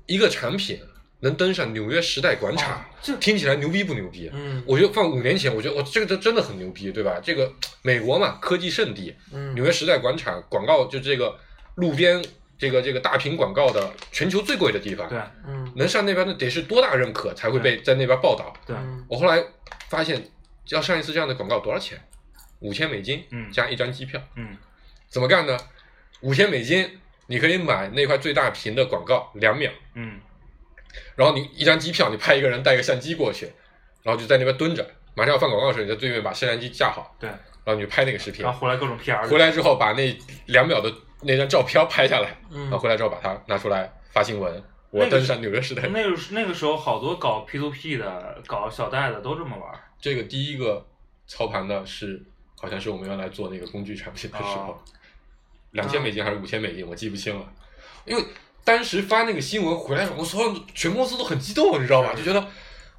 [0.05, 0.79] 一个产品
[1.21, 4.31] 能登上纽约时代广场，这听起来牛逼不牛逼？
[4.35, 7.19] 嗯我觉得放五年前，我觉得我这个这真的很牛逼，对吧？
[7.23, 11.35] 这个美国嘛，科技圣地，嗯纽约时代广场广告就这个
[11.77, 12.23] 路边
[12.59, 18.53] 这个这个大屏广告的全球最贵的地方，对嗯能上那边的得是多大认可才会被在那边报道？
[18.67, 19.43] 对，嗯我后来
[19.89, 20.23] 发现，
[20.69, 22.01] 要上一次这样的广告多少钱？
[22.61, 24.21] 五千美金，嗯加一张机票。
[24.37, 24.57] 嗯
[25.09, 25.57] 怎么干呢？
[26.23, 30.19] 五千美金，你可以买那块最大屏的广告两秒，嗯
[31.15, 33.47] 然后你一张机票，你派一个人带个相机过去，
[34.03, 40.91] 然后就在那边蹲着，马上要放广告的时候，你在对面把摄像机架好，对，然后你就拍那个视频然，后回来各种 PR，回来之后把那两秒的
[41.23, 45.87] 那张照片拍下来，嗯然后回来之后把它拿出来发新闻，我登上纽约时代。
[45.89, 50.87] 那个时那个时候好多搞 P to P 的、搞小贷的都这么玩，这个第一个
[51.27, 52.23] 操盘的是，
[52.61, 54.79] 好像是我们原来做那个工具产品的时候哦，
[55.73, 57.53] 两千美金还是五千美金，我记不清了。
[58.05, 58.23] 因为
[58.63, 62.15] 当时发那个新闻回来，我所有全公司都很激动，你知道吧？
[62.15, 62.47] 就觉得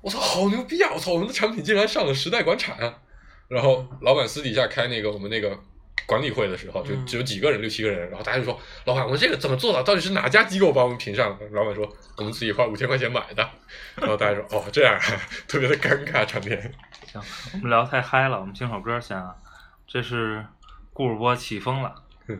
[0.01, 0.91] 我操，好牛逼啊！
[0.93, 2.75] 我操，我们的产品竟然上了时代广场。
[3.47, 5.57] 然后老板私底下开那个我们那个
[6.05, 9.83] 管理会的时候，就嗯只有几个人，六七个人，然后大家就说：“老板，我们这个怎么做到？
[9.83, 13.49] 到底是哪家机构帮我们评上的？”老板说：“我们自己花五千块钱买的。
[13.95, 15.01] ”然后大家说：“哦，这样啊，
[15.47, 16.73] 特别的尴尬场面。”
[17.11, 17.21] 行，
[17.53, 19.35] 我们聊太嗨了，我们听首歌先啊，
[19.87, 20.45] 这是
[20.93, 21.95] 顾主播起风了。
[22.27, 22.33] 这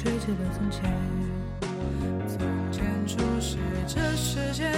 [0.00, 0.80] 吹起了从前。
[2.28, 2.38] 从
[2.70, 3.56] 前初识
[3.88, 4.72] 这世间，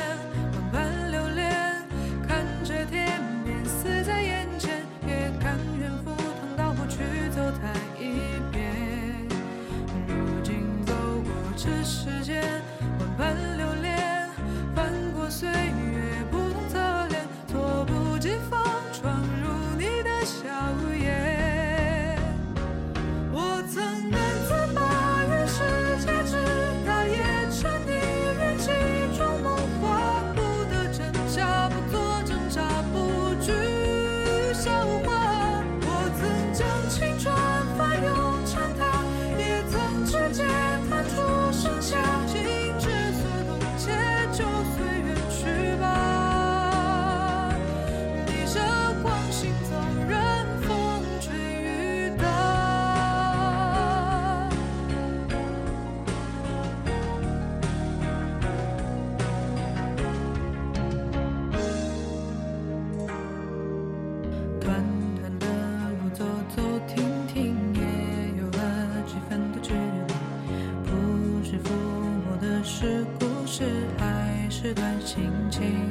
[75.61, 75.91] 情？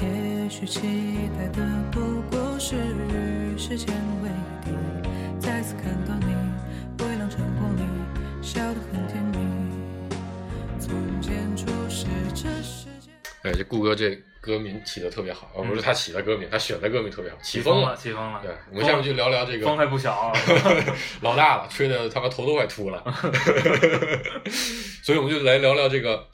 [0.00, 0.80] 也许期
[1.36, 4.30] 待的不过是与时间为
[4.64, 4.70] 敌。
[5.38, 6.34] 再次看到你，
[7.04, 7.82] 微凉晨光里，
[8.40, 9.38] 笑得很甜蜜。
[10.80, 13.10] 从前初识这世界。
[13.42, 17.94] 哎，这顾哥这歌名起的特别好，而不是他起的歌名，他选的歌名特别好，起风了。
[17.96, 18.40] 起风了。
[18.42, 20.32] 对，我们下面就聊聊这个风还不小啊。
[21.20, 23.02] 老大了，吹的他妈头都快秃了。
[25.04, 26.26] 所以我们就来聊聊这个，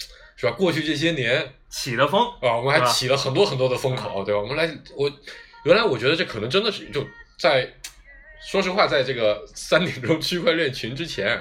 [0.44, 0.56] 是吧？
[0.56, 4.40] 过去这些年起的风，啊，我们还起了很多很多的风口，对吧？
[4.40, 5.10] 我们来，我
[5.64, 7.06] 原来我觉得这可能真的是就
[7.38, 7.66] 在，
[8.50, 11.40] 说实话，在这个三点钟区块链群之前，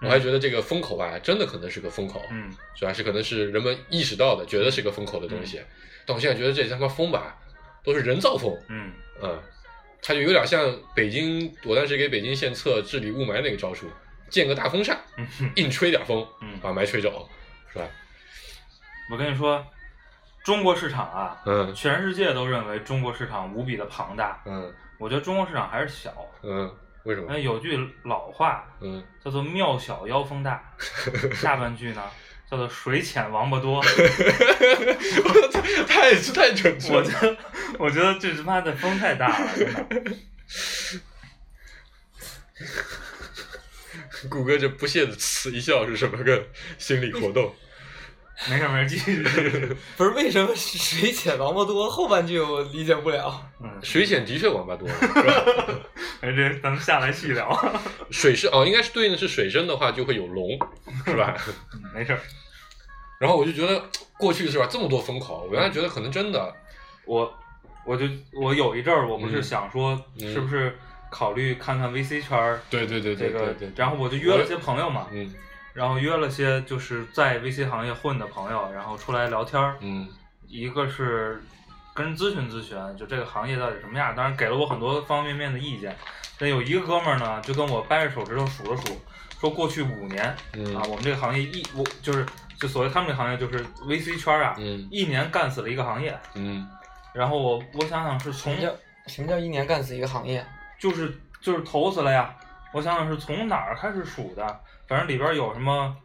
[0.00, 2.92] 我还觉得这个风口吧，真的可能是个风口，嗯，是吧？
[2.92, 5.60] 是可能是人们意识到的，觉得是个风口的东西。
[6.04, 7.38] 但我现在觉得这他妈风吧，
[7.84, 9.40] 都是人造风，嗯，嗯，
[10.02, 13.86] 它就有点像北京，我当时给北京献策治理雾霾那个招数，
[14.28, 17.28] 建个大风扇，嗯硬吹点风，嗯把霾吹走，
[17.72, 17.88] 是吧？
[19.10, 19.64] 我跟你说，
[20.44, 26.14] 中国市场啊，嗯全世界都认为中国市场无比的庞大，嗯我觉得中国市场还是小。
[26.42, 26.72] 嗯，
[27.04, 27.38] 为什么哎，？
[27.38, 30.62] 有句老话嗯叫做“庙小妖风大
[31.34, 32.02] ”，下半句呢，
[32.50, 33.82] 叫做“水浅王八多
[35.88, 36.98] ”。太太准确了。
[36.98, 37.36] 我觉得，
[37.78, 39.72] 我觉得这他妈的风太大了，真
[40.04, 40.12] 的。
[44.30, 46.46] 谷歌这不屑的嗤一笑是什么个
[46.78, 47.52] 心理活动？
[48.50, 49.22] 没事没事，继续。
[49.96, 53.40] 不是为什么水浅王八多后半句我理解不了。
[53.62, 55.44] 嗯，水浅的确王八多，是吧？
[56.20, 57.56] 哎，这咱们下来细聊。
[58.10, 60.58] 水深哦，应该是对应的是水深的话就会有龙，
[61.06, 61.36] 是吧？
[61.74, 62.20] 嗯没事儿，
[63.20, 63.82] 然后我就觉得
[64.18, 66.54] 过去是吧，这么多风口，我原来觉得可能真的，
[67.06, 67.32] 我
[67.84, 70.76] 我就我有一阵儿，我不是嗯想说，嗯是不是
[71.10, 75.32] 考虑看看 VC 圈儿对对对这个对对对，，然后我就约了些朋友嘛，嗯
[75.72, 79.76] 然后约了些就是在 VC 行业混的朋友，然后出来聊天儿。
[79.80, 80.08] 嗯
[80.46, 81.42] 一个是
[81.94, 85.96] 跟人咨询咨询，就这个行业到底什么样，当然给了我很多方方面面的意见。
[86.38, 89.00] 但有一个哥们儿呢，就跟我掰着手指头数了数，
[89.40, 92.26] 说过去五年嗯啊，我们这个行业一我就是
[92.58, 96.18] 就所谓他们这行业就是 VC 圈儿啊，嗯一年干死了一个行业。
[96.34, 96.68] 嗯
[97.14, 100.44] 然后我我想想是从什么叫什么叫一年干死一个行业？
[100.78, 102.34] 就是就是投死了呀。
[102.72, 105.96] 我想想是从哪儿开始数的，反正里边有什么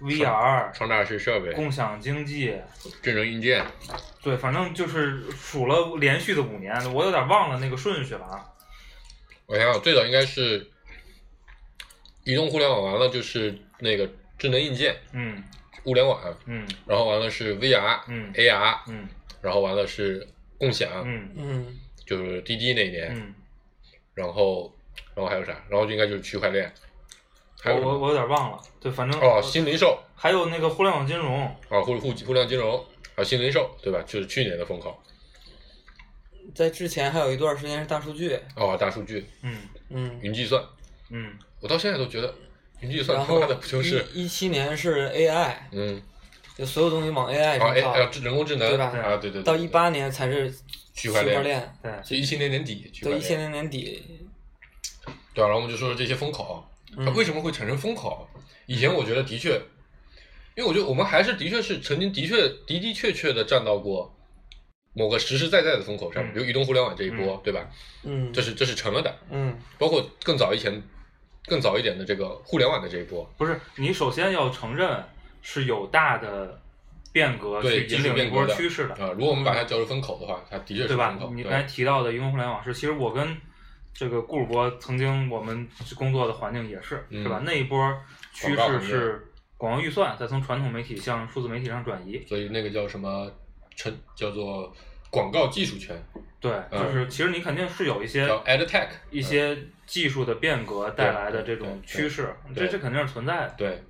[0.00, 2.56] VR、超大式设备、共享经济，
[3.02, 3.64] 智能硬件，
[4.22, 8.46] 对，反正就是数了连续的五年，我有点忘了那个顺序了啊。
[9.46, 10.70] 我想想，最早应该是
[12.24, 15.42] 移动互联网，完了就是那个智能硬件、嗯
[15.84, 19.08] 物联网，嗯然后完了是 VR、嗯 AR，嗯
[19.40, 20.26] 然后完了是
[20.58, 23.34] 共享，嗯嗯，就是滴滴那一年，嗯，
[24.14, 24.72] 然后
[25.14, 25.52] 然后还有啥？
[25.68, 26.72] 然后就应该就是区块链，
[27.60, 32.78] 还有我我我有点忘了，对，反正哦，新零售还有那个互联网金融，啊，互互互联网金融，
[33.14, 34.02] 还有新零售，对吧？
[34.06, 34.98] 就是去年的风口。
[36.54, 39.56] 在之前还有一段时间是大数据，哦，大数据、嗯。
[39.90, 40.62] 嗯，云计算，
[41.10, 41.32] 嗯。
[41.60, 42.34] 我到现在都觉得
[42.80, 46.02] 云计算然后他妈的不就是一一七年是 AI，嗯。
[46.56, 49.42] 就所有东西往 AI 啊哎上靠，哎智人工智能对吧啊对对对，对。
[49.42, 50.52] 到一八年才是
[50.92, 54.28] 区块链，块链，对，是一七年年底区块链到一七年年底，
[55.34, 56.64] 对啊，然后我们就说说这些风口，
[56.96, 58.28] 它嗯为什么会产生风口？
[58.66, 59.54] 以前我觉得的确，
[60.56, 64.14] 因为我觉得我们还是的确是曾经的确的的确确的站到过
[64.92, 67.68] 某个实实在在的风口上，嗯比如移动互联网这一波，对吧？
[68.04, 70.82] 嗯，这是这是成了的，嗯包括更早以前、
[71.46, 75.04] 更早一点的这个互联网的这一波，不是你首先要承认
[75.42, 76.60] 是有大的
[77.12, 81.34] 变革去引领一波变革的趋势的，啊、如果我们把它叫做风口的话，它的确是对吧风口，？
[81.34, 83.36] 你刚才提到的移动互联网是，其实我跟
[83.92, 87.42] 这个顾主播曾经我们工作的环境也是，嗯是吧？
[87.44, 87.94] 那一波
[88.32, 93.30] 趋势是广告预算再从传统媒体向数字媒体上转移，所以那个叫什么
[93.76, 94.74] 称叫做
[95.10, 95.94] 广告技术圈，
[96.40, 103.54] 对，嗯就是其实你肯定是有一些叫 ad tech，一些技术的变革带来的这种趋势，对这这肯定是存在的。
[103.58, 103.82] 对，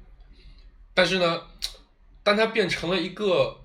[0.94, 1.42] 但是呢，
[2.24, 3.56] 当它变成了一个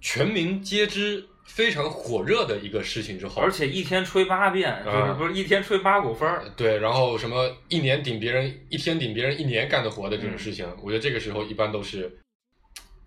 [0.00, 12.18] 全民皆知、非常火热的一个事情之后，而且一天吹八遍，就是啊不是一天吹八股风儿，对，然后什么一年顶别人一天顶别人一年干的活的这种事情，我觉得这个时候一般都是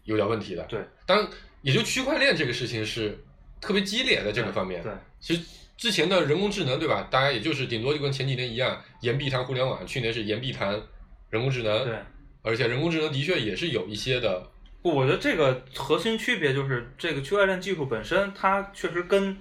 [0.05, 0.63] 有点问题的。
[0.63, 1.27] 对，当然
[1.61, 3.17] 也就区块链这个事情是
[3.61, 4.81] 特别激烈的这个方面。
[4.81, 5.41] 对，其实
[5.77, 7.07] 之前的人工智能，对吧？
[7.11, 10.81] 大家也就是顶多就跟前几年一样，言必谈互联网，去年是言必谈
[11.29, 11.85] 人工智能。
[11.85, 11.95] 对，
[12.41, 14.49] 而且人工智能的确也是有一些的，
[14.81, 19.37] 不，我觉得这个核心区别就是这个区块链技术本身，它确实跟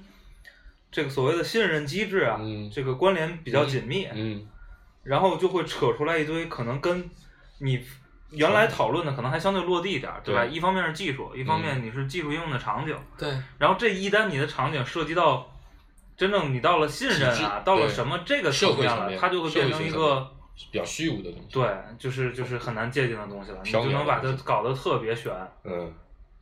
[0.90, 4.44] 这个所谓的信任机制啊，嗯这个关联比较紧密，嗯，
[5.04, 7.08] 然后就会扯出来一堆可能跟
[7.58, 7.80] 你
[8.30, 10.44] 原来讨论的可能还相对落地一点儿，对吧？
[10.44, 15.48] 对一方面是技术，一方面你是技术应用的场景，对，然后这一旦你的场景涉及到
[16.16, 20.34] 真正你到了信任啊，到了什么这个层面了，面它就会变成一个。
[20.70, 21.46] 比较虚无的东西。
[21.50, 21.68] 对，
[21.98, 25.32] 就是就是很难界定的东西了，你就能把它搞得特别悬。
[25.64, 25.92] 嗯，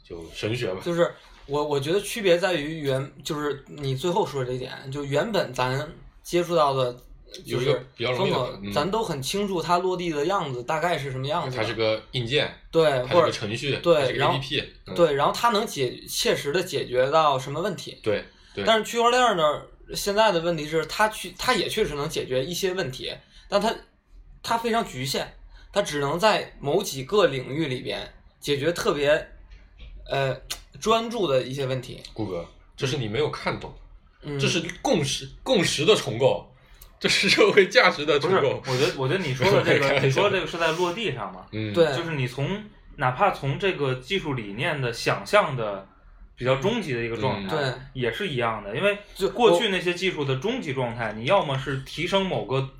[0.02, 0.80] 就神学吧。
[0.84, 1.12] 就是
[1.46, 5.88] 我我觉得区别在于原，就是你最后说的这一点，就原本咱
[6.22, 6.92] 接触到的，
[7.44, 11.56] 就有一个是比较容易风格，嗯咱都很清楚它落地的样子大概是什么样子。
[11.56, 18.00] 它是个硬件，对，它是个或者程序，对然后 APP，嗯对，然后它能解切实的解决到什么问题。
[18.02, 18.24] 对
[18.54, 19.62] 对，但是区块链呢，
[19.94, 23.12] 现在的问题是它去，它也确实能解决一些问题，
[23.48, 23.72] 但它
[24.46, 25.26] 它非常局限，
[25.72, 28.00] 它只能在某几个领域里边
[28.38, 29.28] 解决特别
[30.08, 30.40] 呃
[30.80, 32.00] 专注的一些问题。
[32.14, 33.74] 顾哥，这是你没有看懂，
[34.22, 36.48] 嗯，这是共识共识的重构，
[37.00, 38.62] 这是社会价值的，重构。
[38.68, 42.62] 我觉得我觉得你说的这个， 你说的这个是在落地上嘛，嗯，对就是你从
[42.98, 45.88] 哪怕从这个技术理念的想象的
[46.36, 47.58] 比较终极的一个状态，嗯。
[47.58, 47.72] 对。
[47.94, 48.76] 也是一样的。
[48.76, 52.70] 因为就过去那些技术的终极状态，你要么是提升某个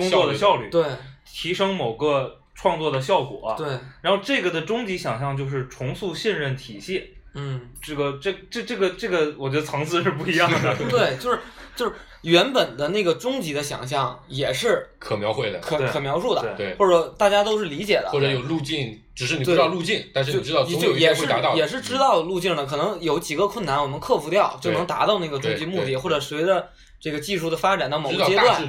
[0.00, 0.84] 工作的效率，对。
[1.32, 3.66] 提升某个创作的效果。，对，
[4.02, 7.14] 然后这个的终极想象就是重塑信任体系。
[7.34, 10.76] 嗯，这个这这这个这个，我觉得层次是不一样的。
[10.90, 11.38] 对，就是
[11.76, 26.68] 就是原本的那个终极的想象也是可描绘的，可可描述的，对，或者大家都是理解的，或者有路径，只是你不知道路径，但是就你知道总就有一也是天会达到的，也是知道路径的，可能有几个困难我们克服掉，就能达到那个终极目的，或者随着
[27.00, 28.60] 这个技术的发展到某个阶段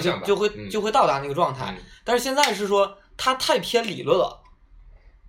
[0.00, 1.74] 就就会嗯就会到达那个状态。
[1.76, 4.42] 嗯但是现在是说它太偏理论了，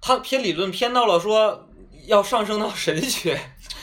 [0.02, 1.70] 它偏理论偏到了说
[2.08, 3.40] 要上升到神学，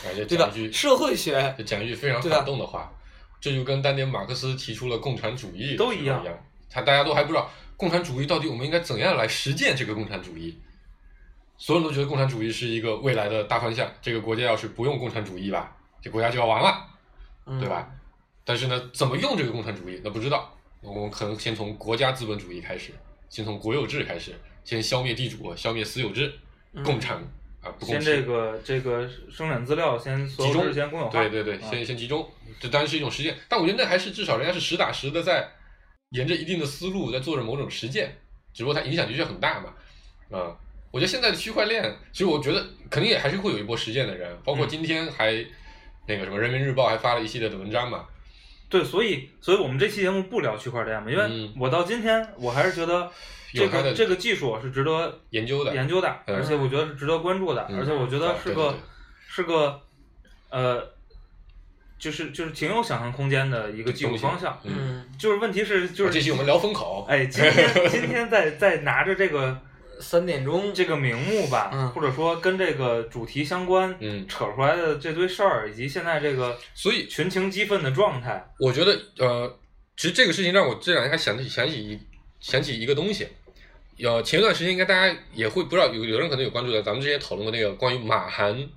[0.09, 0.68] 而且 对吧讲一？
[0.68, 2.92] 句社会学，就讲一句非常对吧反动的话，
[3.40, 6.24] 这就跟当年马克思提出了共产主义都一样，
[6.68, 10.61] 他大家都还不知道共产主义到底我们应该怎样来实践这个共产主义。
[11.56, 16.87] 所有人都觉得共产主义是一个未来的大方向，这个国家要是不用共产主义吧，这国家就要完了，
[17.46, 17.88] 嗯对吧？？
[18.44, 20.57] 但是呢，怎么用这个共产主义，那不知道。
[20.83, 22.92] 我们可能先从国家资本主义开始，
[23.29, 24.33] 先从国有制开始，
[24.64, 26.33] 先消灭地主，消灭私有制，
[26.72, 26.83] 嗯。
[26.83, 27.16] 共产
[27.61, 28.00] 啊不共先。
[28.00, 30.72] 这个这个生产资料先集中。
[30.72, 31.12] 先公有化。
[31.12, 31.68] 对对对，啊。
[31.70, 32.26] 先先集中，
[32.59, 35.46] 这当然是一种实践，但我觉得那还是至少人家是实打实的在
[36.11, 38.16] 沿着一定的思路在做着某种实践，
[38.53, 39.74] 只不过它影响的确很大嘛，
[40.37, 40.57] 啊、
[40.90, 44.68] 我觉得现在的区块链，其实我觉得肯定也还是会有一波实践的人，包括嗯。
[44.68, 45.33] 今天还、
[46.09, 48.07] 那个什么人民日报还发了一系列的文章嘛，
[48.70, 51.52] 对，所以所以我们这期节目不聊区块链嘛，因为嗯。
[51.59, 53.11] 我到今天我还是觉得
[53.52, 56.37] 这个这个技术是值得研究的，研究的，嗯。
[56.37, 57.80] 而且我觉得是值得关注的，嗯。
[57.80, 58.74] 而且我觉得是个
[59.28, 59.80] 是个
[60.50, 60.88] 呃，
[61.98, 64.59] 就是就是挺有想象空间的一个技术方向。
[64.62, 69.61] 嗯，嗯，就是问题是就是啊这期我们聊风口，哎，今天今天在在拿着这个
[70.01, 71.89] 三点钟这个名目吧，嗯。
[71.91, 74.27] 或者说跟这个主题相关，嗯。
[74.27, 79.59] 扯出来的这堆事儿，以及现在这个所以群情激愤的状态，我觉得呃，
[79.97, 81.99] 其实这个事情让我这两天还想起想起一
[82.41, 83.29] 想起一个东西，
[84.03, 88.69] 呃，前一段时间应该大家也会不知道有有人可能有关注的，咱们之前讨论过那个关于马航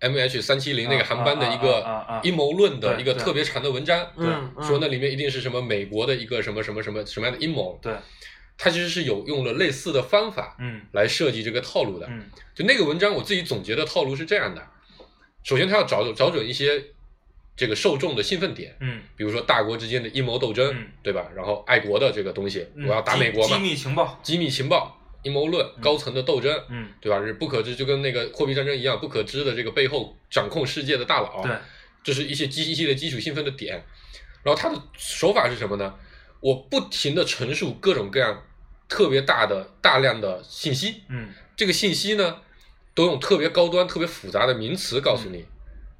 [0.00, 4.62] M H 三七零那个航班的一个阴谋论的对对一个特别长的文章，嗯，嗯。
[4.62, 7.94] 说那里面一定是什么美国的一个什么什么什么什么样的阴谋，对，
[8.58, 12.06] 它其实是有用了类似的方法嗯来设计这个套路的。
[12.08, 14.66] 嗯就那个文章，我自己总结的套路是这样的：
[15.44, 16.82] 首先，他要找找准一些
[17.54, 21.26] 这个受众的兴奋点，嗯，比如说大国之间的阴谋斗争，嗯对吧？
[21.36, 27.20] 然后爱国的这个东西，嗯我要打美国嘛机，密情报，机密情报、阴谋论、高层的斗争，嗯对吧？
[27.20, 31.54] 是不可知，就跟那个货币战争一样，不可知的这个背后掌控世界的大佬，对，
[32.02, 33.84] 这是一些基一系列基础兴奋的点。
[34.42, 35.94] 然后他的手法是什么呢？
[36.40, 38.42] 我不停的陈述各种各样
[38.88, 41.28] 特别大的大量的信息，嗯。
[41.56, 42.36] 这个信息呢，
[42.94, 45.44] 都用特别高端、特别复杂的名词告诉你，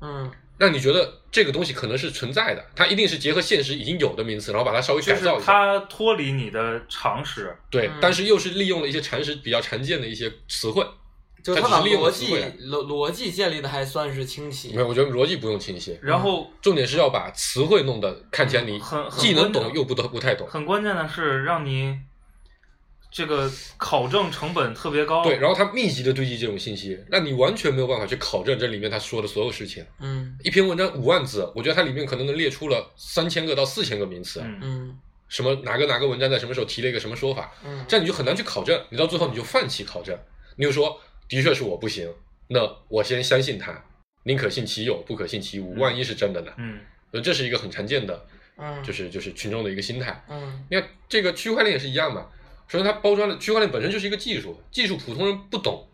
[0.01, 0.31] 嗯。
[0.59, 5.47] 让你觉得这个东西可能是存在的，它一定是结合现实已经有的名词，然后把它稍微就是改造一下。
[5.47, 7.99] 它脱离你的常识，对，嗯。
[8.01, 10.87] 但是又是利用了一些常识比较常见的一些词汇。
[11.45, 14.73] 就是他把逻辑逻逻辑建立的还算是清晰。
[14.75, 20.45] 没，有，我觉得逻辑不用清晰，然后重点是要把词汇弄得看起来你很很既能懂又不得不太懂。
[20.49, 21.97] 很关键的是让你
[23.11, 29.85] 这个考证成本特别高，对，然后他密集的堆积这种信息，那你完全没有办法去考证这里面他说的所有事情。
[30.01, 40.17] 嗯一篇文章五万字，我觉得它里面可能能列出了三千个到四千个名词，嗯嗯什么哪个哪个文章在什么时候提了一个什么说法，嗯，这样你就很难去考证，你到最后你就放弃考证，
[40.57, 42.09] 你就说的确是我不行，
[42.49, 43.85] 那我先相信他，
[44.25, 46.53] 宁可信其有，不可信其无，嗯万一是真的呢？
[46.59, 46.79] 嗯
[47.11, 48.27] 所以这是一个很常见的，
[48.59, 50.25] 嗯就是就是群众的一个心态。
[50.29, 52.27] 嗯你看这个区块链也是一样嘛，
[52.69, 55.89] 首先它包装的区块链本身就是一个技术，技术普通人不懂，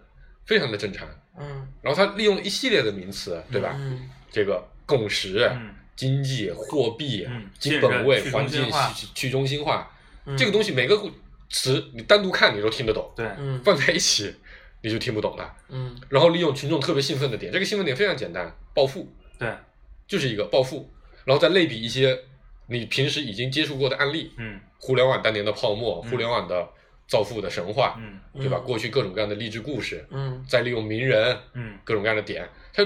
[0.46, 1.08] 非常的正常。
[1.38, 3.74] 嗯然后它利用了一系列的名词，对吧？
[3.74, 9.90] 嗯这个共识、嗯经济、货币、嗯金本位、环境去中心化去去中心化，
[10.24, 10.98] 嗯，这个东西每个
[11.50, 14.34] 词你单独看你都听得懂，对，嗯放在一起
[14.80, 15.54] 你就听不懂了。
[15.68, 19.06] 嗯然后利用群众特别兴奋的点，这个兴奋点非常简单，暴富
[19.38, 19.50] 对，
[20.06, 20.90] 就是一个暴富，
[21.24, 22.18] 然后再类比一些
[22.72, 24.58] 你平时已经接触过的案例，嗯。
[24.78, 26.10] 互联网当年的泡沫，嗯。
[26.10, 26.68] 互联网的
[27.06, 28.18] 造富的神话，嗯。
[28.40, 28.58] 对吧？
[28.60, 28.64] 嗯。
[28.64, 30.44] 过去各种各样的励志故事，嗯。
[30.48, 31.78] 再利用名人嗯。
[31.84, 32.84] 各种各样的点，它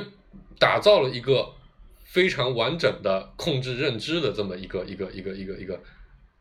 [0.59, 1.49] 打造了一个
[2.05, 5.81] 非常完整的控制认知的这么一个一个一个一个一个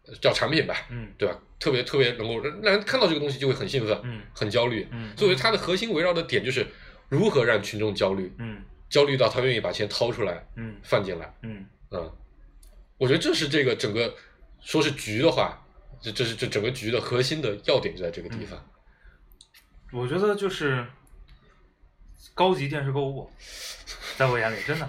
[0.07, 1.07] 呃叫产品吧，嗯。
[1.17, 1.39] 对吧？
[1.57, 4.21] 特别特别能够让让人看到这个东西就会很兴奋，嗯。
[4.33, 4.87] 很焦虑。
[4.91, 5.15] 嗯。
[5.15, 6.67] 所以它的核心围绕的点就是
[7.07, 8.61] 如何让群众焦虑，嗯。
[8.89, 10.75] 焦虑到他愿意把钱掏出来嗯。
[10.83, 11.33] 放进来。
[11.41, 11.65] 嗯。
[11.91, 12.11] 嗯，
[12.97, 14.13] 我觉得这是这个整个
[14.61, 15.61] 说是局的话，
[16.01, 18.59] 这这是这整个局的核心的要点就在这个地方。
[19.91, 20.85] 我觉得就是
[22.33, 23.29] 高级电视购物，
[24.17, 24.87] 在我眼里真的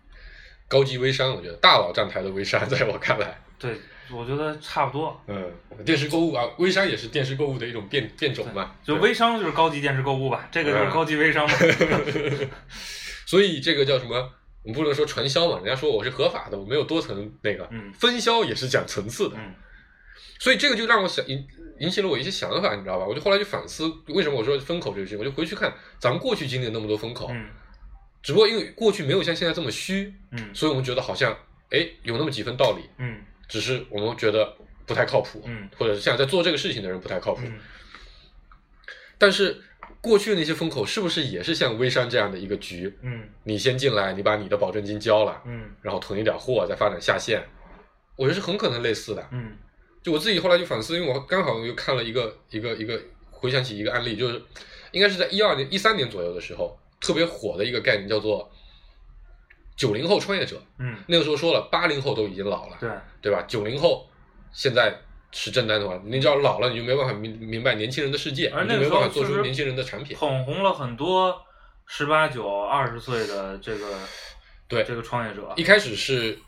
[0.68, 3.78] 高级微商，我觉得大佬站台的微商，在我看来，对，
[4.10, 5.18] 我觉得差不多。
[5.26, 5.50] 嗯，
[5.84, 8.74] 电视购物啊，微商也是电视购物的一种变变种嘛。
[8.84, 11.54] 就微商就是高级电视购物吧，这个就是嗯高级微商嘛。
[13.26, 14.32] 所以这个叫什么？
[14.68, 17.66] 我们不能说传销嘛，人家说我是合法的，我没有多层那个。
[17.70, 19.54] 嗯分销也是讲层次的，嗯
[20.38, 21.42] 所以这个就让我想引
[21.80, 23.06] 引起了我一些想法，你知道吧？
[23.06, 27.48] 我就后来就反思，为什么我说风口这个事情，我就回去看咱们过去经历那么多风口，嗯
[28.22, 31.34] 只不过因为过去没有像现在这么虚，嗯所以我们觉得好像
[31.70, 34.54] 哎有那么几分道理，嗯只是我们觉得
[34.84, 37.40] 不太靠谱，嗯或者是现在在做这个事情的人不太靠谱。
[37.46, 37.58] 嗯
[39.20, 39.60] 但是
[40.00, 42.96] 过去的那些风口是不是也是像微商这样的一个局？
[43.02, 47.42] 嗯你先进来，你把你的保证金交了，嗯然后囤一点货，再发展下线，
[48.16, 49.26] 我觉得是很可能类似的。
[49.32, 49.56] 嗯
[50.00, 52.98] 就我自己后来就反思，因为我刚好又看了一个一个一个，
[53.30, 54.40] 回想起一个案例，就是
[54.92, 58.48] 应该是在一二年、一三年左右的时候，特别火的一个概念叫做
[59.76, 60.62] 九零后创业者。
[60.78, 62.88] 嗯，那个时候说了，八零后都已经老了，对，
[63.20, 63.44] 对吧？
[63.48, 64.08] 九零后
[64.52, 64.96] 现在
[65.32, 70.16] 是正单的话，你只要老了，你就没办法明明白年轻人的世界，你就没办法做出年轻人的产品。
[70.16, 71.38] 捧红了很多
[71.86, 73.98] 十八九、二十岁的这个
[74.66, 75.62] 对这个创业者一。
[75.62, 76.38] 开始是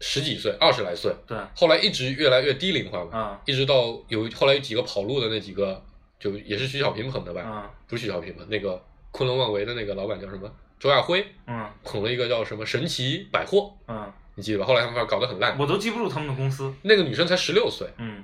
[0.00, 5.80] 十几岁、二十来岁，对，后来一直越来越低龄化嘛，嗯一直到有后来有几个跑路的那几个，
[6.18, 7.42] 就也是徐小平捧的吧？
[7.44, 10.50] 嗯不是徐小平吧，那个昆仑万维的那个老板叫什么？
[10.80, 14.64] 周亚辉嗯捧了一个叫什么神奇百货，嗯，你记得吧？
[14.64, 16.72] 后来他们搞得很烂，我都记不住他们的公司。
[16.82, 18.22] 那个女生才十六岁，嗯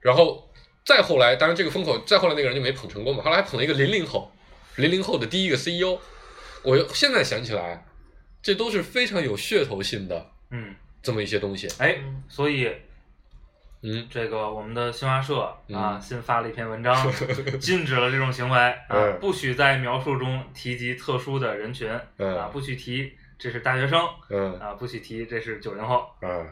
[0.00, 0.48] 然后
[0.84, 4.32] 再后来，当然这个风口再后来那个人就没捧成功嘛，后来还捧了一个零零后，
[4.76, 5.98] 零零后的第一个 CEO，
[6.62, 7.84] 我现在想起来，
[8.42, 11.98] 这都是非常有噱头性的嗯，这么一些东西，哎，
[12.28, 12.72] 所以
[13.82, 17.12] 嗯这个我们的新华社啊嗯新发了一篇文章，
[17.60, 26.06] 禁止了这种行为啊嗯，不许在描述中提及特殊的人群嗯啊，不许提这是大学生嗯啊，不许提这是九零后。
[26.20, 26.46] 嗯，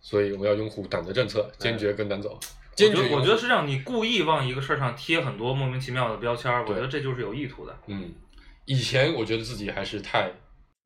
[0.00, 2.40] 所以我们要拥护党的政策，坚决跟党走，
[2.74, 7.78] 坚决觉得我觉得是让你故意往一个事儿上贴很多莫名其妙的标签儿，我觉得这就是有意图的。
[7.86, 8.14] 嗯，
[8.64, 10.32] 以前我觉得自己还是太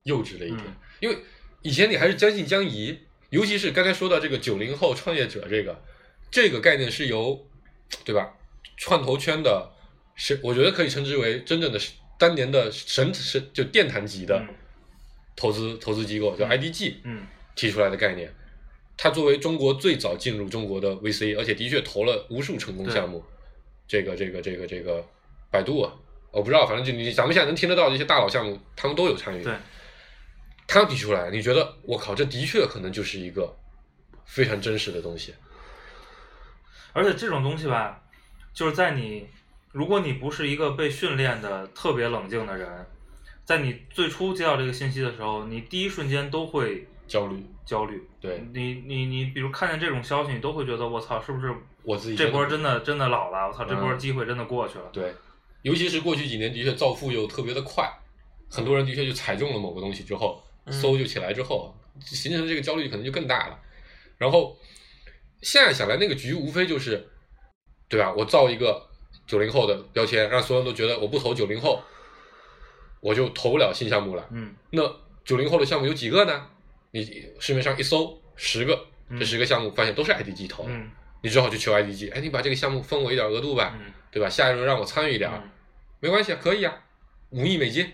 [0.02, 1.16] 幼稚了一点，嗯因为
[1.62, 2.98] 以前你还是将信将疑，
[3.30, 5.80] 尤其是刚才说到这个九零后创业者这个
[6.30, 7.46] 这个概念是由
[8.04, 8.34] 对吧
[8.76, 9.70] 创投圈的
[10.14, 11.78] 是我觉得可以称之为真正的
[12.18, 14.54] 当年的神神就殿堂级的嗯
[15.40, 17.26] 投资、投资机构叫嗯 IDG 嗯
[17.56, 18.30] 提出来的概念。
[18.98, 23.24] 它作为中国最早进入中国的 VC，而且的确投了无数成功项目。
[23.88, 25.02] 这个这个这个这个
[25.50, 25.90] 百度啊，
[26.30, 29.42] 我不知道，反正就你咱们现在能听得到的一些大佬项目，他们都有参与。
[29.42, 29.54] 对，
[30.66, 33.56] 他提出来，你觉得我靠，这的确可能就是一个
[34.26, 35.34] 非常真实的东西。
[36.92, 38.02] 而且这种东西吧，
[38.52, 39.26] 就是在你
[39.72, 42.86] 如果你不是一个被训练的特别冷静的人，
[43.50, 48.00] 在你最初接到这个信息的时候，你第一瞬间都会焦虑，焦虑。
[48.20, 53.48] 对你你你，比如看见这种消息，你都会觉得我操，是不是我自己这波真的真的老了？
[53.48, 54.84] 我操，这波嗯机会真的过去了。
[54.92, 55.12] 对，
[55.62, 57.92] 尤其是过去几年的确造富又特别的快，
[58.48, 63.58] 很多人的确就踩中了某个东西之后，嗯搜就起来之后，形成这个焦虑可能就更大了。
[64.16, 64.56] 然后
[65.42, 67.04] 现在想来，那个局无非就是，
[67.88, 68.14] 对吧？
[68.16, 68.80] 我造一个
[69.26, 71.82] 九零后的标签，让所有人都觉得我不投九零后，
[73.00, 74.28] 我就投不了新项目了。
[74.30, 74.82] 嗯那
[75.24, 76.46] 九零后的项目有几个呢？
[76.92, 77.04] 你
[77.38, 78.74] 市面上一搜，十个，
[79.10, 80.90] 这嗯十个项目发现都是 IDG 投的，嗯
[81.22, 84.28] 你只好去求 IDG，哎，你把这个项目分我一点额度吧，嗯对吧？
[84.28, 85.50] 下一轮让我参与一点，嗯，
[86.00, 86.74] 没关系啊，可以啊，
[87.30, 87.86] 五亿美金，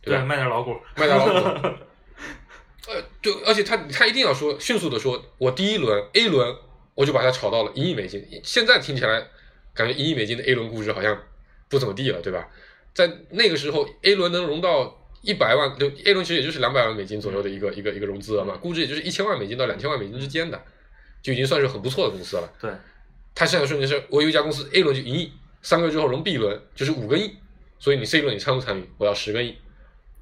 [0.00, 0.24] 对，吧？
[0.24, 0.76] 卖点老股。
[0.96, 1.68] 卖点老股。
[2.88, 6.54] 呃，就而且他他一定要说迅速的说，我第一轮 A 轮
[6.94, 8.24] 我就把它炒到了一亿美金。
[8.44, 9.26] 现在听起来
[9.74, 11.20] 感觉一亿美金的 A 轮估值好像
[11.68, 12.48] 不怎么地了，对吧？
[12.96, 20.58] 在那个时候，A 轮能融到一百万，就 A 轮其实也就是两百万美金左右的一个一个一个融资额嘛，估值也就是一千万美金到两千万美金之间的，
[21.20, 22.50] 就已经算是很不错的公司了。
[22.58, 22.70] 对，
[23.34, 27.36] 他现在瞬间是我有一家公司 A 轮就一亿，三个月之后融 B 轮就是五个亿，
[27.78, 28.88] 所以你 C 轮你参不参与？
[28.96, 29.58] 我要十个亿，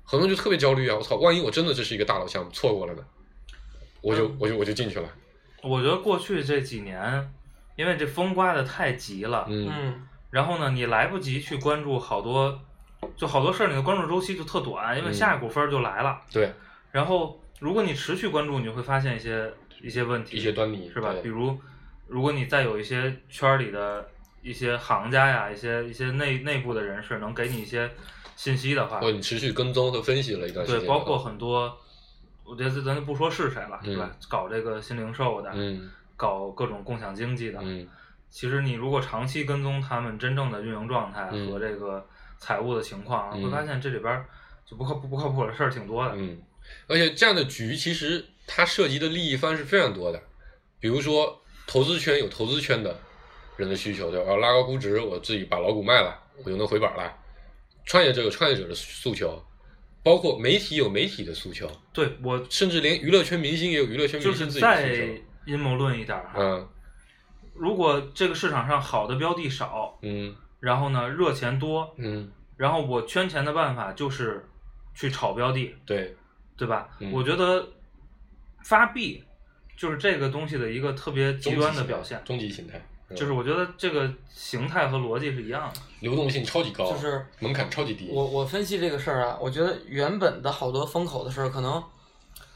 [0.03, 0.97] 很多人就特别焦虑啊！
[0.97, 3.05] 我操，万一我真的这是一个大佬项目错过了呢？
[4.01, 5.09] 我就我就我就进去了，
[5.63, 7.33] 我觉得过去这几年，
[7.77, 12.61] 因为这风刮的太急了，嗯嗯然后呢，你来不及去关注好多，
[13.17, 16.21] 就好多事儿，你的关注周期就特短，因为嗯下一股分儿就来了。
[16.33, 16.53] 对，
[16.91, 19.49] 然后，如果你持续关注，你会发现一些
[19.81, 21.15] 一些问题，一些端倪是吧？
[21.23, 21.57] 比如，
[22.09, 24.09] 如果你再有一些圈儿里的
[24.43, 27.89] 一些行家呀，一些一些内内部的人士能给你一些
[28.35, 31.79] 信息的话或，者你持续跟踪和分析了一段时间对，包括很多，
[32.43, 34.11] 我觉得咱就不说是谁了，是吧？
[34.29, 37.87] 搞这个新零售的，嗯搞各种共享经济的，嗯
[38.35, 42.05] 其实你如果长期跟踪他们真正的运营状态嗯和这个
[42.37, 44.27] 财务的情况，嗯会发现这里边儿
[44.67, 46.13] 就不靠不不靠谱的事儿挺多的。
[46.17, 46.43] 嗯，
[46.89, 50.21] 而且这样的局其实它涉及的利益方是非常多的，
[50.81, 52.99] 比如说投资圈有投资圈的
[53.57, 54.29] 人的需求，对吧？
[54.29, 57.17] 要拉高估值，我自己把老股卖了，我就能回本了。
[57.85, 59.41] 创业者有创业者的诉求，
[60.03, 65.23] 包括媒体有媒体的诉求，对我甚至连娱乐圈明星也有娱乐圈明星自己的诉求再。
[65.47, 66.69] 阴谋论一点儿哈，嗯
[67.55, 74.47] 如果这个市场上好的标的少，嗯然后呢热钱多，嗯，然后我圈钱的办法就是
[74.95, 76.17] 去炒标的，对，
[76.57, 76.89] 对吧？
[77.01, 77.67] 嗯我觉得
[78.63, 79.23] 发币
[79.77, 82.79] 就是这个东西的一个特别极端的表现，终极形态，
[83.11, 85.81] 嗯就是我觉得这个形态和逻辑是一样的。
[86.01, 88.09] 流动性超级高，就是门槛超级低。
[88.11, 91.83] 我我分析这个事儿啊，我觉得原本的好多风口的事儿，可能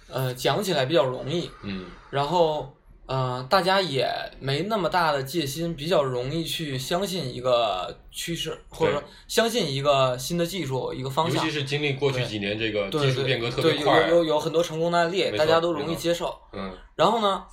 [0.08, 2.74] 呃讲起来比较容易，嗯然后
[3.08, 4.06] 呃大家也
[4.38, 11.50] 没那么大的戒心，比较容易去相信一个趋势，或者说相信一个新的技术一个方向尤其。
[11.50, 16.38] 是经历过去几年这个对对技术变革特别快，有有有很多成功的案例，大家都容易接受。
[16.52, 17.44] 嗯然后呢，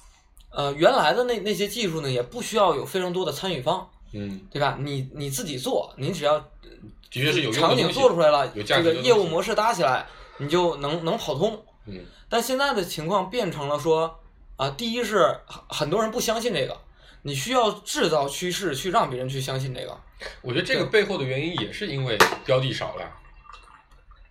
[0.49, 4.77] 呃，原来的那那些技术呢，也不需要有非常多的参与方，嗯，对吧？
[4.81, 10.05] 你你自己做，你只要的确是有场景做出来了，这个业务模式搭起来，
[10.37, 11.63] 你就能能跑通。
[11.87, 14.19] 嗯但现在的情况变成了说，
[14.57, 16.77] 啊，第一是很很多人不相信这个，
[17.23, 19.97] 你需要制造趋势去让别人去相信这个。
[20.41, 23.11] 我觉得这个背后的原因也是因为标的少了，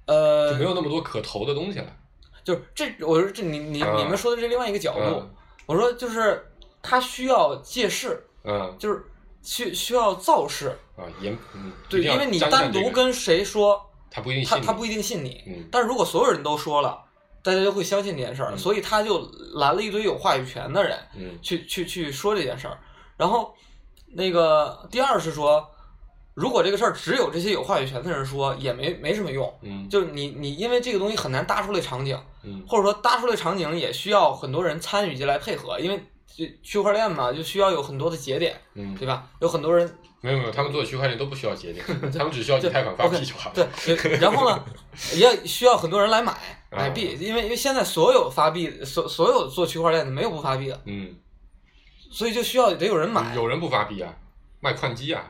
[0.07, 1.87] 呃，就没有那么多可投的东西了。
[2.43, 5.31] 就是这，我说这你你嗯你们说的这另外一个角度，嗯
[5.67, 6.51] 我说就是
[6.83, 9.05] 他需要借势，嗯就是
[9.43, 17.04] 需需要造势，啊，也嗯，对，因为你单独跟谁说，他不一定信他他不一定信你，嗯但是如果所有人都说了，
[17.45, 19.21] 大家就会相信这件事儿，嗯所以他就
[19.53, 22.79] 拦了一堆有话语权的人嗯去去去说这件事儿。
[23.19, 23.55] 然后
[24.15, 25.69] 那个第二是说，
[26.33, 29.53] 如果这个事儿只有这些有话语权的人说，也没没什么用。
[29.61, 36.03] 嗯就是你你因为这个东西很难搭出来场景，嗯或者说搭出来场景也需要很多人参与进来配合，因为
[36.37, 39.29] 这区块链嘛，就需要有很多的节点，嗯，对吧？
[39.41, 41.85] 有很多人没有没有，他们做的区块链都不需要节点，
[42.17, 43.55] 他们只需要以太坊发币就好了。
[43.55, 44.65] 对，呃然后呢，
[45.15, 46.35] 也需要很多人来买
[46.71, 51.15] 买啊币，因为因为现在所有发币，所所有做区块链的没有不发币的，嗯，
[52.11, 54.11] 所以就需要得有人买，有人不发币啊，
[54.61, 55.29] 卖矿机啊，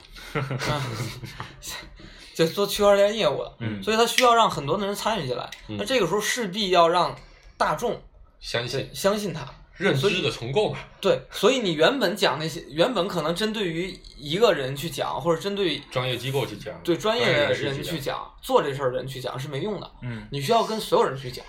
[2.32, 3.82] 就做区块链业务的，嗯。
[3.82, 5.50] 所以他需要让很多的人参与进来。
[5.68, 5.76] 嗯。
[5.76, 7.16] 那这个时候势必要让
[7.56, 8.00] 大众
[8.38, 8.88] 相信。
[8.94, 9.44] 相信他，
[9.76, 10.78] 认知的重构嘛。
[11.00, 19.90] 对，所以你原本讲那些，原本可能针对于一个人去讲，或者针对专业机构去讲，对专业的人去讲，做这事儿的人去讲是没用的。
[20.02, 21.44] 嗯你需要跟所有人去讲。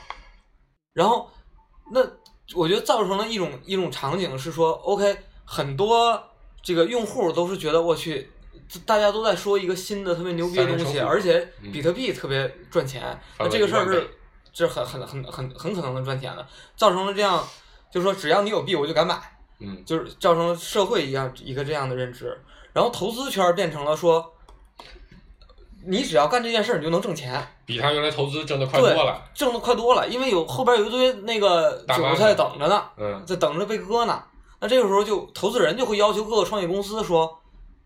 [0.94, 1.30] 然后，
[1.92, 2.02] 那
[2.54, 6.24] 我觉得造成了一种一种场景是说，OK，很多
[6.64, 8.30] 这个用户都是觉得我去，
[8.86, 14.10] 大家都在说一个新的特别牛逼的东西，而且嗯比特币特别赚钱，那这个事儿是
[14.54, 16.48] 这很很很很很可能能赚钱的，
[16.78, 17.46] 造成了这样，
[17.96, 19.18] 就是说只要你有币我就敢买，
[19.60, 22.38] 嗯就是造成了社会一样一个这样的认知，
[22.74, 24.34] 然后投资圈变成了说，
[25.86, 29.24] 你只要干这件事儿你就能挣钱，比他原来投资挣的快多了。
[29.34, 34.22] 挣的快多了，因为有后边有一堆那个韭菜等着呢，嗯在等着被割呢。
[34.60, 37.40] 那这个时候就投资人就会要求各个创业公司说，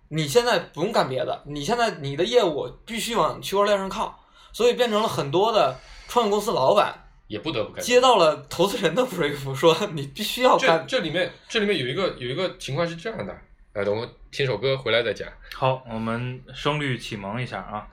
[0.08, 4.20] 你现在不用干别的，你现在你的业务必须往区块链上靠，
[4.54, 5.76] 所以变成了很多的
[6.08, 7.82] 创业公司老板也不得不干。
[7.82, 10.86] 接到了投资人的 brief，说你必须要这干。
[10.86, 13.34] 这里面这里面有一个有一个情况是这样的，
[13.72, 15.30] 哎，等我听首歌回来再讲。
[15.54, 17.88] 好，我们声律启蒙一下啊。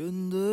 [0.00, 0.47] Under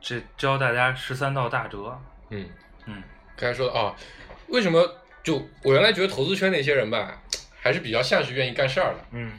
[0.00, 2.00] 这教大家十三道大辙。
[2.30, 2.48] 嗯，
[2.86, 3.02] 嗯。
[3.36, 3.92] 刚才说的啊，
[4.46, 4.88] 为什么
[5.24, 7.20] 就我原来觉得投资圈那些人吧，
[7.60, 9.32] 还是比较像是愿意干事儿的，嗯。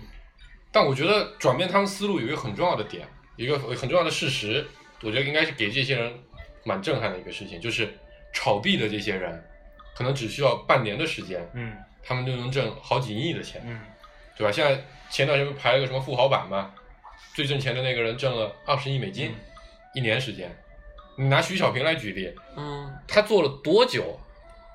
[0.69, 3.07] 但我觉得转变他们思路有一个很重要的点，
[3.37, 4.67] 一个很重要的事实，
[5.01, 6.13] 我觉得应该是给这些人
[6.65, 7.87] 蛮震撼的一个事情，就是
[8.33, 9.41] 炒币的这些人，
[9.97, 13.79] 可能只需要半年的时间，嗯他们就能挣好几亿的钱，嗯
[14.37, 14.51] 对吧？
[14.51, 14.79] 现在
[15.09, 16.71] 前段时间不排了个什么富豪榜嘛，
[17.33, 19.35] 最挣钱的那个人挣了二十亿美金，嗯
[19.95, 20.55] 一年时间。
[21.17, 24.19] 你拿徐小平来举例，嗯他做了多久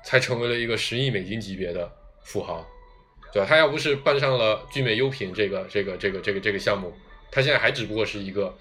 [0.03, 1.89] 才成为了一个十亿美金级别的
[2.21, 2.67] 富豪，
[3.31, 3.47] 对吧？
[3.47, 6.93] 他要不是办上了聚美优品这个这个这个这个这个项目，
[7.31, 8.53] 他现在还只不过是一个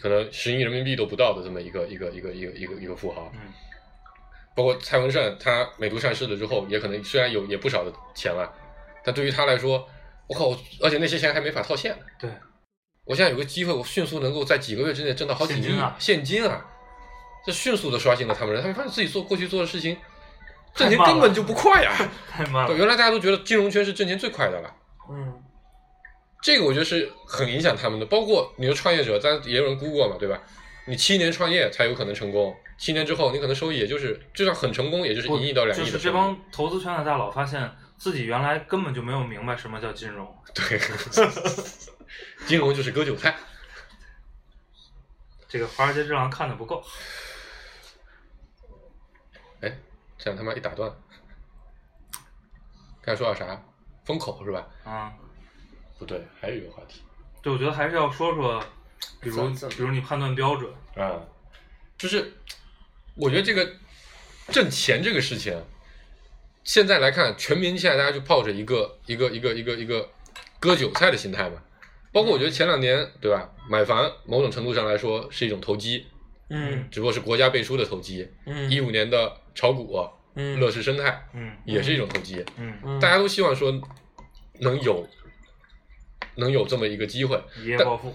[0.00, 3.32] 可能十亿人民币都不到的这么一个一个一个一个一个一个富豪。
[3.34, 3.52] 嗯
[4.58, 8.52] 包括蔡文胜，他美图上市了之后，也可能虽然有也不少的钱了，
[9.04, 9.88] 但对于他来说，
[10.26, 11.96] 我靠，我而且那些钱还没法套现。
[12.18, 12.28] 对，
[13.04, 16.66] 我现在有个机会，我迅速能够在几个月之内挣到好几亿现金啊现金啊！
[17.46, 19.96] 这迅速的刷新了他们人，他们发现自己做过去做的事情
[20.74, 22.74] 挣钱根本就不快呀、对，太慢了。
[22.74, 24.74] 原来大家都觉得金融圈是挣钱最快的了，
[25.08, 25.40] 嗯
[26.42, 28.06] 这个我觉得是很影响他们的。
[28.06, 30.42] 包括你说创业者，咱也有人估过嘛，对吧？
[30.88, 35.90] 你七年创业才有可能成功，七年之后你可能收益也就是，就算很成功，也就是不一亿到两亿就。
[35.90, 40.32] 是这帮投资圈的大佬发现自己原来根本就没有明白什么叫金融。
[40.54, 40.80] 对，
[42.46, 43.34] 金融就是割韭菜。
[45.48, 46.82] 这个华尔街之狼看的不够。
[49.60, 49.76] 哎，
[50.16, 50.88] 这样他妈一打断，
[53.02, 53.60] 刚才说到啥？
[54.04, 54.66] 风口是吧？
[54.84, 55.12] 啊，
[55.98, 57.02] 不对，还有一个话题
[57.42, 58.62] 对，我觉得还是要说说，
[59.20, 60.72] 比如比如你判断标准。
[60.94, 61.20] 啊，
[61.96, 62.32] 就是
[63.18, 63.68] 我觉得这个
[64.52, 65.60] 挣钱这个事情，
[66.62, 70.08] 现在来看，全民现在大家就抱着一个一个一个一个一个
[70.60, 71.62] 割韭菜的心态嘛。
[72.12, 76.06] 包括我觉得前两年对吧，买房某种程度上来说是一种投机，
[76.48, 78.26] 嗯只不过是国家背书的投机。
[78.46, 82.42] 嗯一五年的炒股、嗯乐视生态嗯也是一种投机。
[82.56, 83.72] 嗯，嗯大家都希望说
[84.60, 85.06] 能有
[86.36, 87.40] 能有这么一个机会。
[87.60, 88.14] 一夜暴富。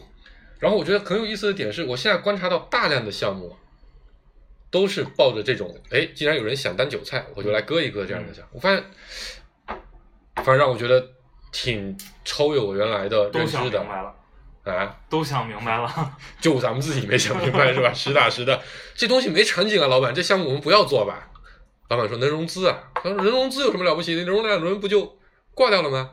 [0.60, 3.56] 然后我觉得很有意思的点是，我现在观察到大量的项目
[4.74, 8.50] 都是抱着这种，哎，既然有人想当韭菜，我就来割一割这样的项目。
[8.54, 8.84] 我发现，
[10.38, 11.12] 反正让我觉得
[11.52, 11.96] 挺
[12.26, 14.16] 超越我原来的认知的想明白了，
[14.64, 16.18] 啊，都想明白了。
[16.42, 17.94] 就咱们自己没想明白是吧？
[17.94, 18.60] 实打实的，
[18.96, 21.30] 这东西没场景啊，老板，这项目我们不要做吧？
[21.90, 24.24] 老板说能融资啊，他说能融资有什么了不起的？
[24.24, 25.20] 融两轮不就
[25.54, 26.10] 挂掉了吗？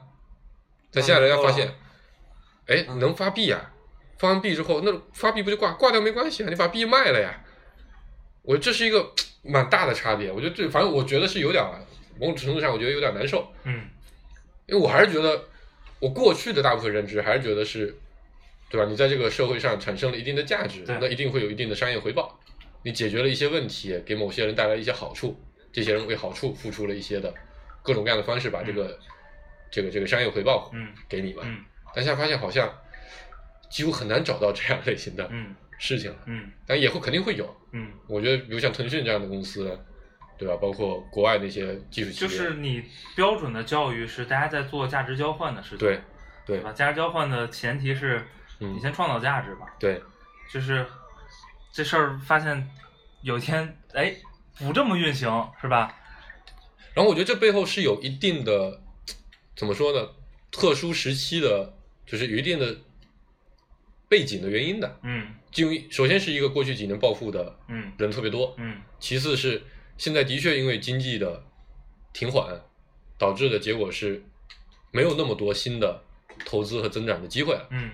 [0.92, 1.74] 但现在人家发现，
[2.66, 3.72] 哎，嗯能发币啊，
[4.18, 6.50] 发完币之后，那发币不就挂挂掉没关系啊？
[6.50, 7.42] 你把币卖了呀。
[8.50, 9.08] 我这是一个
[9.42, 11.70] 蛮大的差别，我觉得这反正我觉得是有点儿
[12.18, 13.88] 某种程度上，我觉得有点难受，嗯
[14.66, 15.44] 因为我还是觉得
[16.00, 17.96] 我过去的大部分认知还是觉得是，
[18.68, 18.88] 对吧？
[18.90, 22.40] 你在这个社会上产生了一定的价值，那一定会有一定的商业回报。
[22.82, 25.40] 你解决了一些问题，给某些人带来一些好处，
[25.72, 27.32] 这些人为好处付出了一些的
[27.84, 28.98] 各种各样的方式，把这个、
[29.70, 31.44] 这个这个商业回报嗯给你嘛。
[31.46, 32.68] 嗯但现在发现好像
[33.70, 37.56] 几乎很难找到这样类型的嗯事情了，嗯但以后肯定会有。
[37.72, 39.76] 嗯，我觉得，比如像腾讯这样的公司，
[40.38, 40.56] 对吧？
[40.60, 42.84] 包括国外那些技术企业，就是你
[43.16, 46.00] 标准的教育是大家在做价值交换的事情，对
[46.46, 46.72] 对对吧？
[46.72, 48.26] 价值交换的前提是
[48.60, 50.02] 嗯你先创造价值吧，对
[50.52, 50.86] 就是
[51.72, 52.68] 这事儿发现
[53.22, 54.14] 有一天哎
[54.58, 55.28] 不这么运行
[55.62, 55.96] 是吧？
[56.92, 58.80] 然后我觉得这背后是有一定的，
[59.56, 60.08] 怎么说呢？
[60.50, 61.72] 特殊时期的，
[62.04, 62.76] 就是有一定的
[64.10, 65.00] 背景的原因的。
[65.02, 69.62] 嗯就因为首先是一个过去几年暴富的嗯人特别多，嗯其次是
[69.96, 71.42] 现在的确因为经济的
[72.12, 72.60] 停缓，
[73.18, 74.22] 导致的结果是
[74.92, 76.02] 没有那么多新的
[76.44, 77.66] 投资和增长的机会了。
[77.70, 77.90] 嗯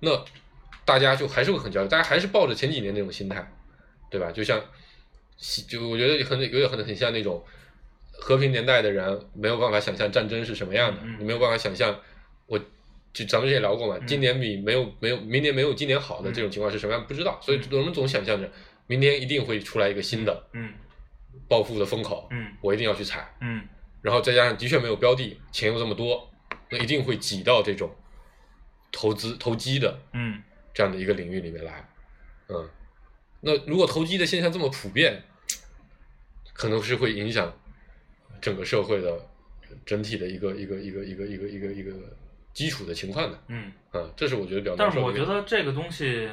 [0.00, 0.24] 那
[0.84, 3.52] 大家就还是会很焦虑，大家还是抱着前几年那种心态，
[4.10, 4.30] 对吧？
[4.32, 4.62] 就像，
[5.68, 7.44] 就我觉得很有点很很像那种
[8.12, 11.98] 和平年代的人没有办法想象战争是什么样的，你没有办法想象，
[12.46, 12.60] 我
[13.16, 14.06] 就咱们之前聊过嘛，嗯。
[14.06, 18.52] 今年比没有没有明年没有今年好的这种情况是什么样，不知道，所以我们总想象着
[18.86, 20.74] 明年一定会出来一个新的嗯。
[21.48, 22.52] 暴富的风口，嗯。
[22.60, 23.66] 我一定要去踩，嗯。
[24.02, 26.30] 然后再加上的确没有标的，钱又这么多，
[26.70, 27.90] 那一定会挤到这种
[28.92, 30.42] 投资投机的嗯。
[30.74, 31.88] 这样的一个领域里面来，
[32.48, 32.68] 嗯，
[33.40, 35.22] 那如果投机的现象这么普遍，
[36.52, 37.50] 可能是会影响
[38.42, 39.26] 整个社会的
[39.86, 41.92] 整体的一个一个一个一个一个一个一个
[42.56, 45.12] 基础的情况的，嗯，嗯，这是我觉得比较但是我。
[45.12, 46.26] 觉得这个东西，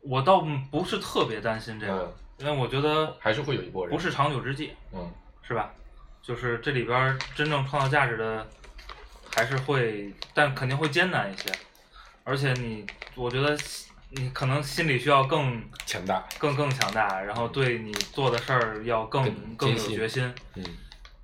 [0.00, 5.74] 我倒不是特别担心这个，嗯因为我觉得还是会有一波人不是长久之计，嗯是吧？
[6.22, 8.46] 就是这里边真正创造价值的，
[9.34, 11.50] 还是会，但肯定会艰难一些，
[12.22, 12.86] 而且你，
[13.16, 13.56] 我觉得
[14.10, 20.64] 你可能心里需要更强大，更更强大，然后对你做的事儿要更更更有决心，嗯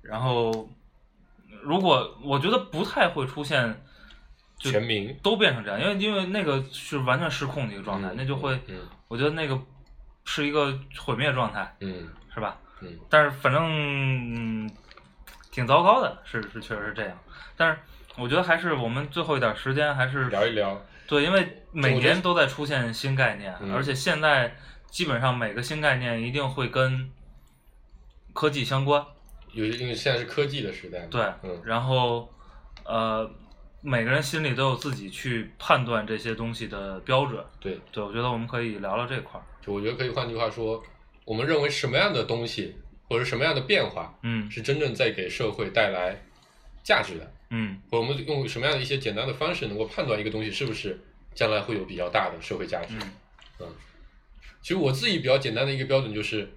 [0.01, 0.69] 然后
[1.63, 3.83] 如果我觉得不太会出现
[4.57, 9.59] 就全民都变成这样，因为因为那个是完全失控的一个状态，嗯那就会，嗯我觉得那个
[10.25, 12.57] 是一个毁灭状态，嗯是吧？
[12.81, 14.71] 嗯但是反正、嗯、
[15.51, 17.17] 挺糟糕的，是是确实是这样。
[17.55, 17.79] 但是
[18.17, 24.55] 我觉得还是我们最后一点时间还是聊一聊，对，因为每年都在出现新概念，嗯而且现在
[24.89, 27.11] 基本上每个新概念一定会跟
[28.33, 29.05] 科技相关。
[29.53, 32.29] 有因为现在是科技的时代嘛，对，嗯然后
[32.85, 33.29] 呃，
[33.81, 37.43] 每个人心里都有自己去判断这些东西的标准。
[37.59, 39.43] 对，对，我觉得我们可以聊聊这块儿。
[39.61, 40.81] 就我觉得可以换句话说，
[41.25, 42.75] 我们认为什么样的东西
[43.07, 46.15] 或者什么样的变化嗯是真正在给社会带来
[46.83, 50.99] 价值的，嗯或者我们用什么样的一些简单的方式能够判断一个东西是不是
[51.35, 52.95] 将来会有比较大的社会价值。
[53.59, 53.67] 嗯
[54.63, 56.47] 其实我自己比较简单的一个标准就是，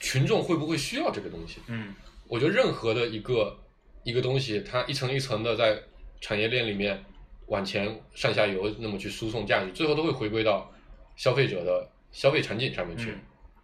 [0.00, 1.60] 群众会不会需要这个东西？
[1.68, 1.94] 嗯
[2.28, 3.56] 我觉得任何的一个
[4.02, 5.80] 一个东西，它一层一层的在
[6.20, 7.04] 产业链里面
[7.46, 10.72] 往前上下游那么去输送价值，最后都会回归到
[11.14, 13.20] 消费者的消费场景上面去，嗯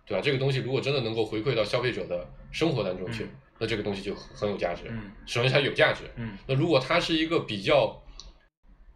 [0.07, 0.23] 对吧？
[0.23, 4.85] 这个东西如果真的能够回馈到消费者的生活当中去，嗯那这个东西就很很有价值。
[4.91, 8.01] 嗯首先它有价值，嗯那如果它是一个比较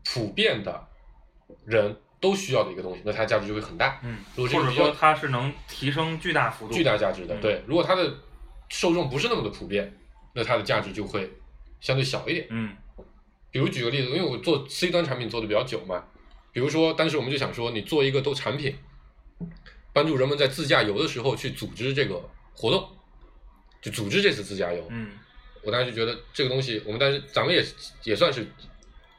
[0.05, 0.89] 普遍的
[1.65, 4.01] 人都需要的一个东西，那它价值就会很大。
[4.03, 7.35] 嗯，如果这个或者说它是能提升巨大幅度、巨大价值的。
[7.37, 8.15] 嗯对，如果它的
[8.69, 9.97] 受众不是那么的普遍，
[10.35, 11.31] 那它的价值就会
[11.81, 12.47] 相对小一点。
[12.51, 12.77] 嗯
[13.51, 16.05] 比如举个例子，因为我做 C 端产品做的比较久嘛，
[16.53, 18.77] 比如说当时我们就想说，你做一个都产品，
[19.93, 22.23] 帮助人们在自驾游的时候去组织这个
[22.55, 22.87] 活动，
[23.81, 24.87] 就组织这次自驾游。
[24.91, 25.13] 嗯
[25.63, 27.65] 我当时就觉得这个东西，我们当时咱们也
[28.05, 28.47] 也算是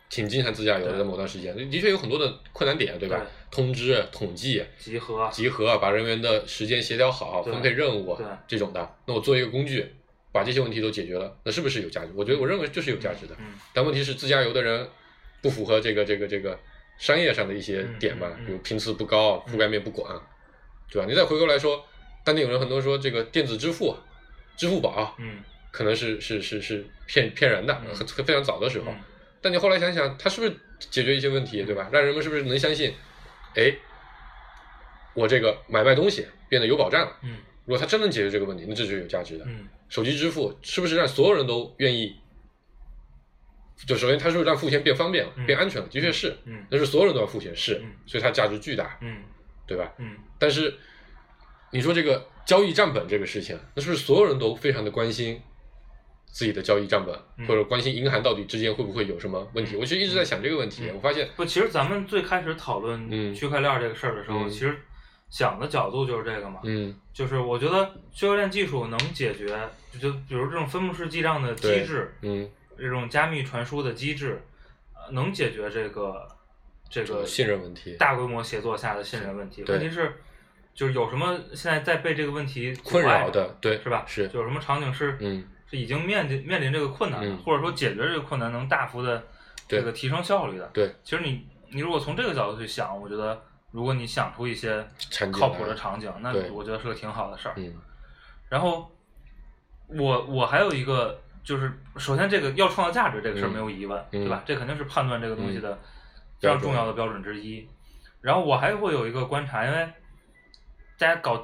[0.09, 3.17] 挺经常自驾游的，某段时间，的确有很多的困难点，对吧？
[3.17, 8.95] 对通知、统计、集合集合，把人员的时间协调好，分配任务这种的。
[9.05, 9.85] 那我做一个工具，
[10.31, 12.11] 把这些问题都解决了，那是不是有价值？
[12.15, 13.35] 我觉得我认为就是有价值的。
[13.39, 14.87] 嗯但问题是，自驾游的人
[15.41, 16.57] 不符合这个这个这个
[16.97, 20.21] 商业上的一些点嘛，嗯嗯嗯比如频次不高，覆盖面不广，
[20.91, 21.07] 对吧？
[21.07, 21.85] 你再回过来说，
[22.23, 23.95] 当年有人很多说这个电子支付、
[24.57, 25.39] 支付宝嗯
[25.71, 27.81] 可能是是是是骗骗人的，
[28.25, 28.91] 非常早的时候。
[29.47, 30.53] 嗯但你后来想想，它是不是
[30.89, 31.89] 解决一些问题，对吧？
[31.91, 32.93] 让人们是不是能相信，
[33.55, 33.73] 哎，
[35.13, 37.17] 我这个买卖东西变得有保障了？
[37.23, 39.45] 嗯如果它真能解决这个问题，那这就是有价值的。
[39.47, 42.15] 嗯手机支付是不是让所有人都愿意？
[43.85, 45.87] 就首先，它是不是让付钱变方便了、嗯变安全了？
[45.87, 49.23] 的确是，嗯但是所有人都要付钱，是嗯，所以它价值巨大，嗯
[49.65, 49.93] 对吧？
[49.97, 50.73] 嗯但是
[51.71, 55.41] 你说这个交易账本这个事情，那是不是所有人都非常的关心
[56.32, 57.47] 自己的交易账本，嗯。
[57.47, 59.75] 或者关心银行到底之间会不会有什么问题？
[59.75, 59.80] 嗯。
[59.80, 60.95] 我其实一直在想这个问题，嗯。
[60.95, 63.34] 我发现，不，其实咱们最开始讨论嗯。
[63.34, 64.78] 区块链这个事儿的时候，嗯其实
[65.30, 66.95] 想的角度就是这个嘛，嗯。
[67.13, 69.57] 就是我觉得区块链技术能解决，
[69.91, 74.41] 就就比如这种分布式记账的机制，嗯，这种加密传输的机制，
[74.93, 76.28] 呃能解决这个
[76.89, 77.95] 这个信任问题。
[77.97, 79.63] 大规模协作下的信任问题。
[79.67, 80.13] 问题是，
[80.73, 84.05] 就是有什么现在在被这个问题困扰的，对，是吧？
[84.07, 87.38] 是，就有什么场景是嗯是已经面临面临这个困难了，嗯。
[87.39, 89.24] 或者说解决这个困难能大幅的
[89.68, 90.68] 这个提升效率的。
[90.74, 93.41] 对，其实你你如果从这个角度去想，我觉得
[93.72, 94.86] 如果你想出一些
[95.32, 97.53] 靠谱的场景，那我觉得是个挺好的事儿。
[97.57, 97.74] 嗯。
[98.49, 98.89] 然后
[99.88, 103.51] 我我还有一个就是，首先这个要创造价值这个事儿嗯。
[103.51, 104.22] 没有疑问，嗯。
[104.22, 104.43] 对吧？
[104.45, 105.78] 这肯定是判断这个东西的
[106.39, 107.68] 非常重要的标准之一。
[108.22, 109.88] 然后我还会有一个观察，因为
[110.97, 111.41] 大家搞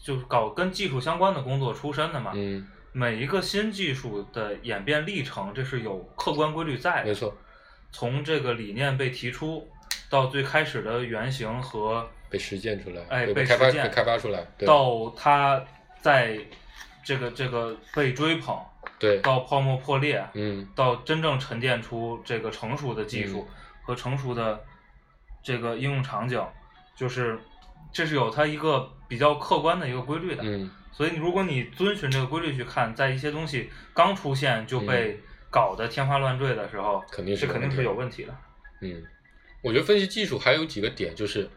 [0.00, 7.06] 就是搞跟技术相关的工作出身的嘛，嗯，每一个新技术的演变历程，这是有客观规律在的。
[7.06, 7.34] 没错，
[7.90, 9.66] 从这个理念被提出
[10.10, 13.84] 到最开始的原型和被实践出来，哎被被开发实践。
[13.84, 14.66] 被开发出来，对。
[14.66, 15.64] 到它
[16.00, 16.38] 在
[17.02, 18.58] 这个这个被追捧，
[18.98, 20.68] 对，到泡沫破裂，嗯。
[20.74, 23.48] 到真正沉淀出这个成熟的技术
[23.82, 24.62] 和成熟的
[25.42, 26.42] 这个应用场景，
[26.94, 27.40] 就是
[27.90, 30.42] 这是有它一个比较客观的一个规律的。
[30.42, 35.18] 嗯所以，如果你遵循这个规律去看，在一些东西刚出现就被
[35.50, 38.34] 搞得天花乱坠的时候，肯定是肯定是有问题的。
[38.82, 39.02] 嗯，
[39.62, 41.48] 我觉得分析技术还有几个点，就是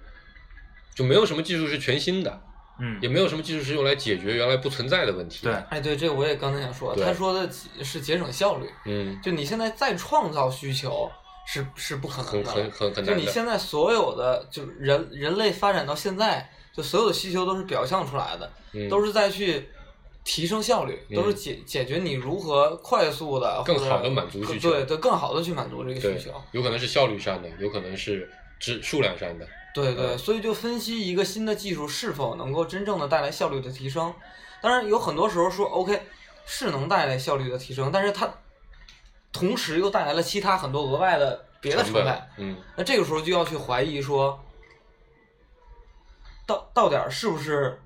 [0.93, 2.41] 就没有什么技术是全新的，
[2.79, 5.43] 嗯也没有什么技术是用来解决原来不存在的问题。
[5.43, 7.51] 对，哎，对，这个我也刚才想说，他说的
[7.83, 11.11] 是节省效率，嗯，就你现在再创造需求
[11.45, 13.13] 是是不可能的，很很很很难。
[13.13, 19.69] 就你现在所有的就人人类发展到现在，就所有的需求都是表象出来的，嗯都是在去
[20.23, 29.47] 提升效率，都是嗯解解决你如何快速的更好的满足需求对对，更好的去满足这个需求。，有可能是效率上的，有可能是质数量上的。
[29.73, 34.13] 对对，嗯所以就分析一个新的技术是否能够真正的带来效率的提升。
[34.61, 36.01] 当然，有很多时候说 OK
[36.45, 38.33] 是能带来效率的提升，但是它
[39.31, 44.39] 同时又带来了其他很多额外的别的成本本。，嗯，那这个时候就要去怀疑说，
[46.45, 47.79] 到到点儿是不是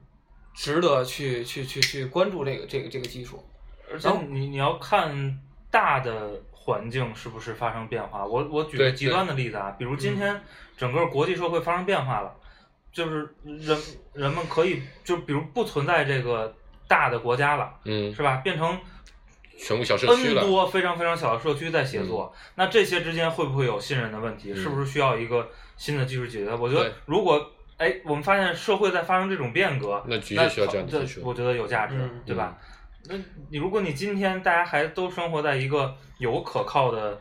[0.55, 3.43] 值得去去去去关注这个这个这个技术？
[3.91, 5.39] 而且你你要看
[5.71, 8.25] 大的环境是不是发生变化。
[8.25, 10.39] 我我举个极端的例子啊，比如今天
[10.77, 12.35] 整个国际社会发生变化了，
[12.91, 13.77] 就是人
[14.13, 16.53] 人们可以就比如不存在这个
[16.87, 18.37] 大的国家了，嗯，是吧？
[18.43, 18.79] 变成
[19.57, 24.51] 全部小社区 N 多非常非常小的社区在协作，那这些之间会不会有信任的问题？
[24.51, 26.53] 嗯是不是需要一个新的技术解决？
[26.53, 32.57] 我觉得如果哎，我们发现社会在发生这种变革，那的那确需要这样的技术我觉得有价值，嗯对吧？
[33.07, 33.15] 那
[33.49, 37.19] 你如果你今天大家还都生活在一个有可靠的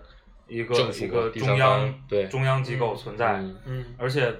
[0.48, 4.34] 一个一个中央对中央机构存在，嗯嗯而且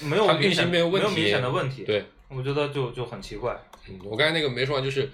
[0.00, 3.56] 没有它明显运行没有问题明显的问题，对，我觉得就就很奇怪。
[3.88, 5.08] 嗯，我刚才那个没说完，就是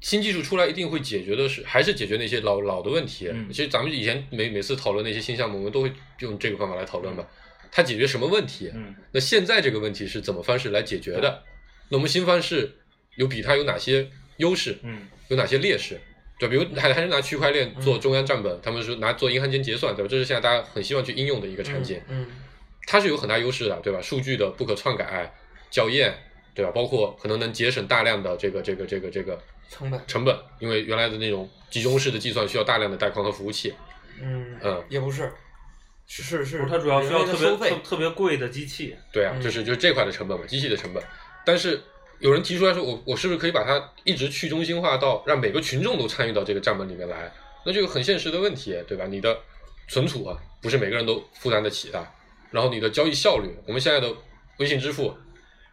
[0.00, 3.28] 新技术出来一定会解决的是，还是解决那些老老的问题。
[3.28, 7.26] 嗯其实咱们以前每每次讨论那些新项目，我们都会用这个方法来讨论嘛。
[7.70, 8.70] 它解决什么问题？
[8.74, 11.42] 嗯那现在这个问题是怎么方式来解决的？
[11.88, 12.74] 那我们新方式
[13.16, 14.08] 有比它有哪些
[14.38, 14.78] 优势？
[14.82, 16.00] 嗯有哪些劣势？
[16.38, 20.08] 对，比如还还是拿区块链做中央账本，他们说拿做银行间结算，对吧？
[20.08, 22.00] 这是现在大家很希望去应用的一个场景。
[22.08, 22.26] 嗯
[22.86, 24.00] 它是有很大优势的，对吧？
[24.00, 25.30] 数据的不可篡改、
[25.70, 26.14] 校验，
[26.54, 26.70] 对吧？
[26.74, 29.38] 包括可能能节省大量的这个这个这个这个
[29.68, 33.74] 成本，成本，因为原来的那种集中式的计算需要大量的带宽和服务器。
[34.22, 35.30] 嗯嗯也不是，
[36.08, 41.02] 是是是，不是它主要需要特别特，特别贵的机器，对啊，嗯就是就是这块的成本嘛，机器的成本。
[41.44, 41.80] 但是
[42.18, 47.30] 有人提出来说，我我是不是可以把它一直去中心化到让每个群众都参与到这个账本里面来？
[47.64, 49.06] 那就有很现实的问题，对吧？
[49.06, 49.38] 你的
[49.86, 52.06] 存储啊，不是每个人都负担得起的。
[52.50, 54.10] 然后你的交易效率，我们现在的
[54.58, 55.14] 微信支付、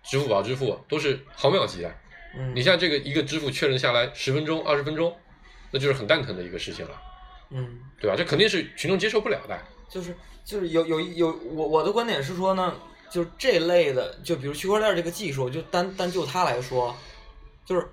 [0.03, 1.95] 支付宝支付都是毫秒级的。
[2.37, 5.15] 嗯，你像这个一个支付确认下来十分钟、二十分钟，
[5.71, 7.01] 那就是很蛋疼的一个事情了，
[7.51, 7.79] 嗯。
[8.01, 8.15] 对吧？
[8.17, 9.57] 这肯定是群众接受不了的。
[9.89, 12.73] 就是就是有有有我我的观点是说呢，
[13.09, 16.95] 就是这类的，就比如区块链这个技术，就单单就它来说，
[17.65, 17.87] 就是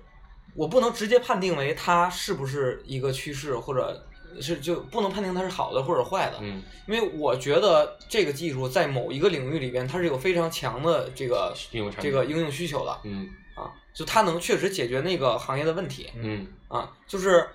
[0.55, 4.05] 我不能直接判定为它是不是一个趋势，或者
[4.41, 11.53] 是就不能判定它是好的或者坏的，嗯，因为我觉得这个技术在某一个领域里边，它是有非常强的这个
[11.99, 13.29] 这个应用需求的嗯。
[13.55, 16.47] 啊，就它能确实解决那个行业的问题，嗯。
[16.67, 17.47] 啊，就是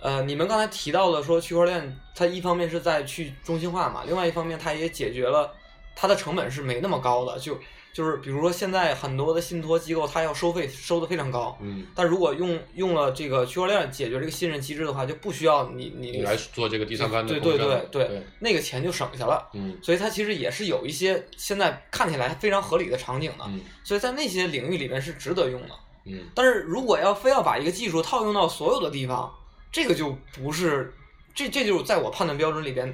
[0.00, 5.52] 呃，你们刚才提到了说区块链，它一方面是在去中心化嘛，另外一方面它也解决了
[5.94, 7.58] 它的成本是没那么高的，就
[7.94, 19.48] 就是比如说现在很多的信托机构它要收费收的非常高，嗯，但如果用用了这个区块链解决这个信任机制的话，就不需要你你你来做这个第三方的对对对对对，那个钱就省下了。
[19.54, 25.70] 嗯所以它其实也是有一些现在看起来非常合理的场景的，嗯所以在那些领域里面是值得用的。
[26.04, 29.32] 嗯但是如果要非要把一个技术套用到所有的地方，
[29.76, 30.90] 这个就不是，
[31.34, 32.90] 这这就是在我判断标准里边，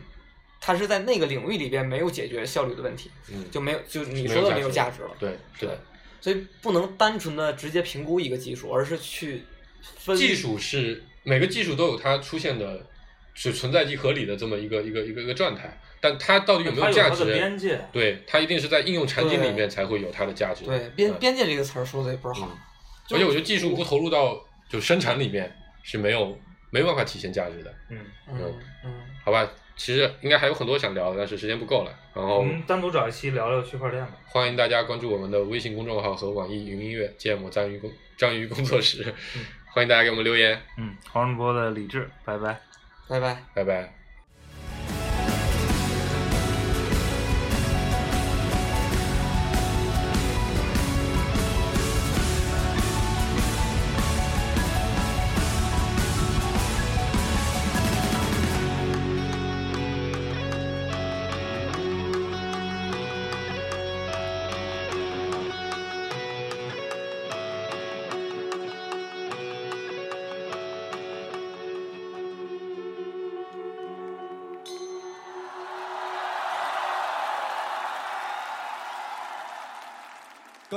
[0.60, 5.10] 它是在那个领域里边没有解决效率的问题，嗯，就没有就你说的没有价值了。
[5.16, 5.70] 对对，
[6.20, 9.44] 所以不能单纯的直接评估一个技术，而是去
[9.80, 12.84] 分技术是每个技术都有它出现的，
[13.32, 17.24] 是存在即合理的这么一个一个一个一个状态，但它到底有没它有它的价值？
[17.32, 17.80] 边界。
[17.92, 20.64] 对，它一定是在应用场景里面才会有它的价值。
[20.64, 22.58] 对边嗯边界这个词儿说的也不是好，
[23.06, 26.36] 就而且我觉得技术不投入到就生产里面是没有
[26.72, 27.98] 没办法体现价值的，嗯，
[28.28, 28.54] 嗯
[28.84, 29.46] 嗯好吧？
[29.76, 31.92] 其实应该还有很多想聊的，但是时间不够了。
[32.14, 34.12] 然后我们单独找一期聊聊区块链吧。
[34.26, 39.14] 欢迎大家关注我们的微信公众号和网易云音乐芥末章鱼工 章鱼工作室”，
[39.72, 42.58] 欢迎大家给我们留言，嗯，黄仁波的理智，拜拜。
[43.08, 43.42] 拜拜。
[43.54, 44.01] 拜拜。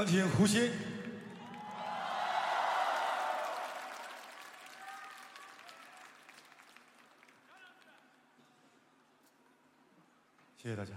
[0.04, 0.70] 钢琴胡鑫。
[10.62, 10.92] 谢谢大家。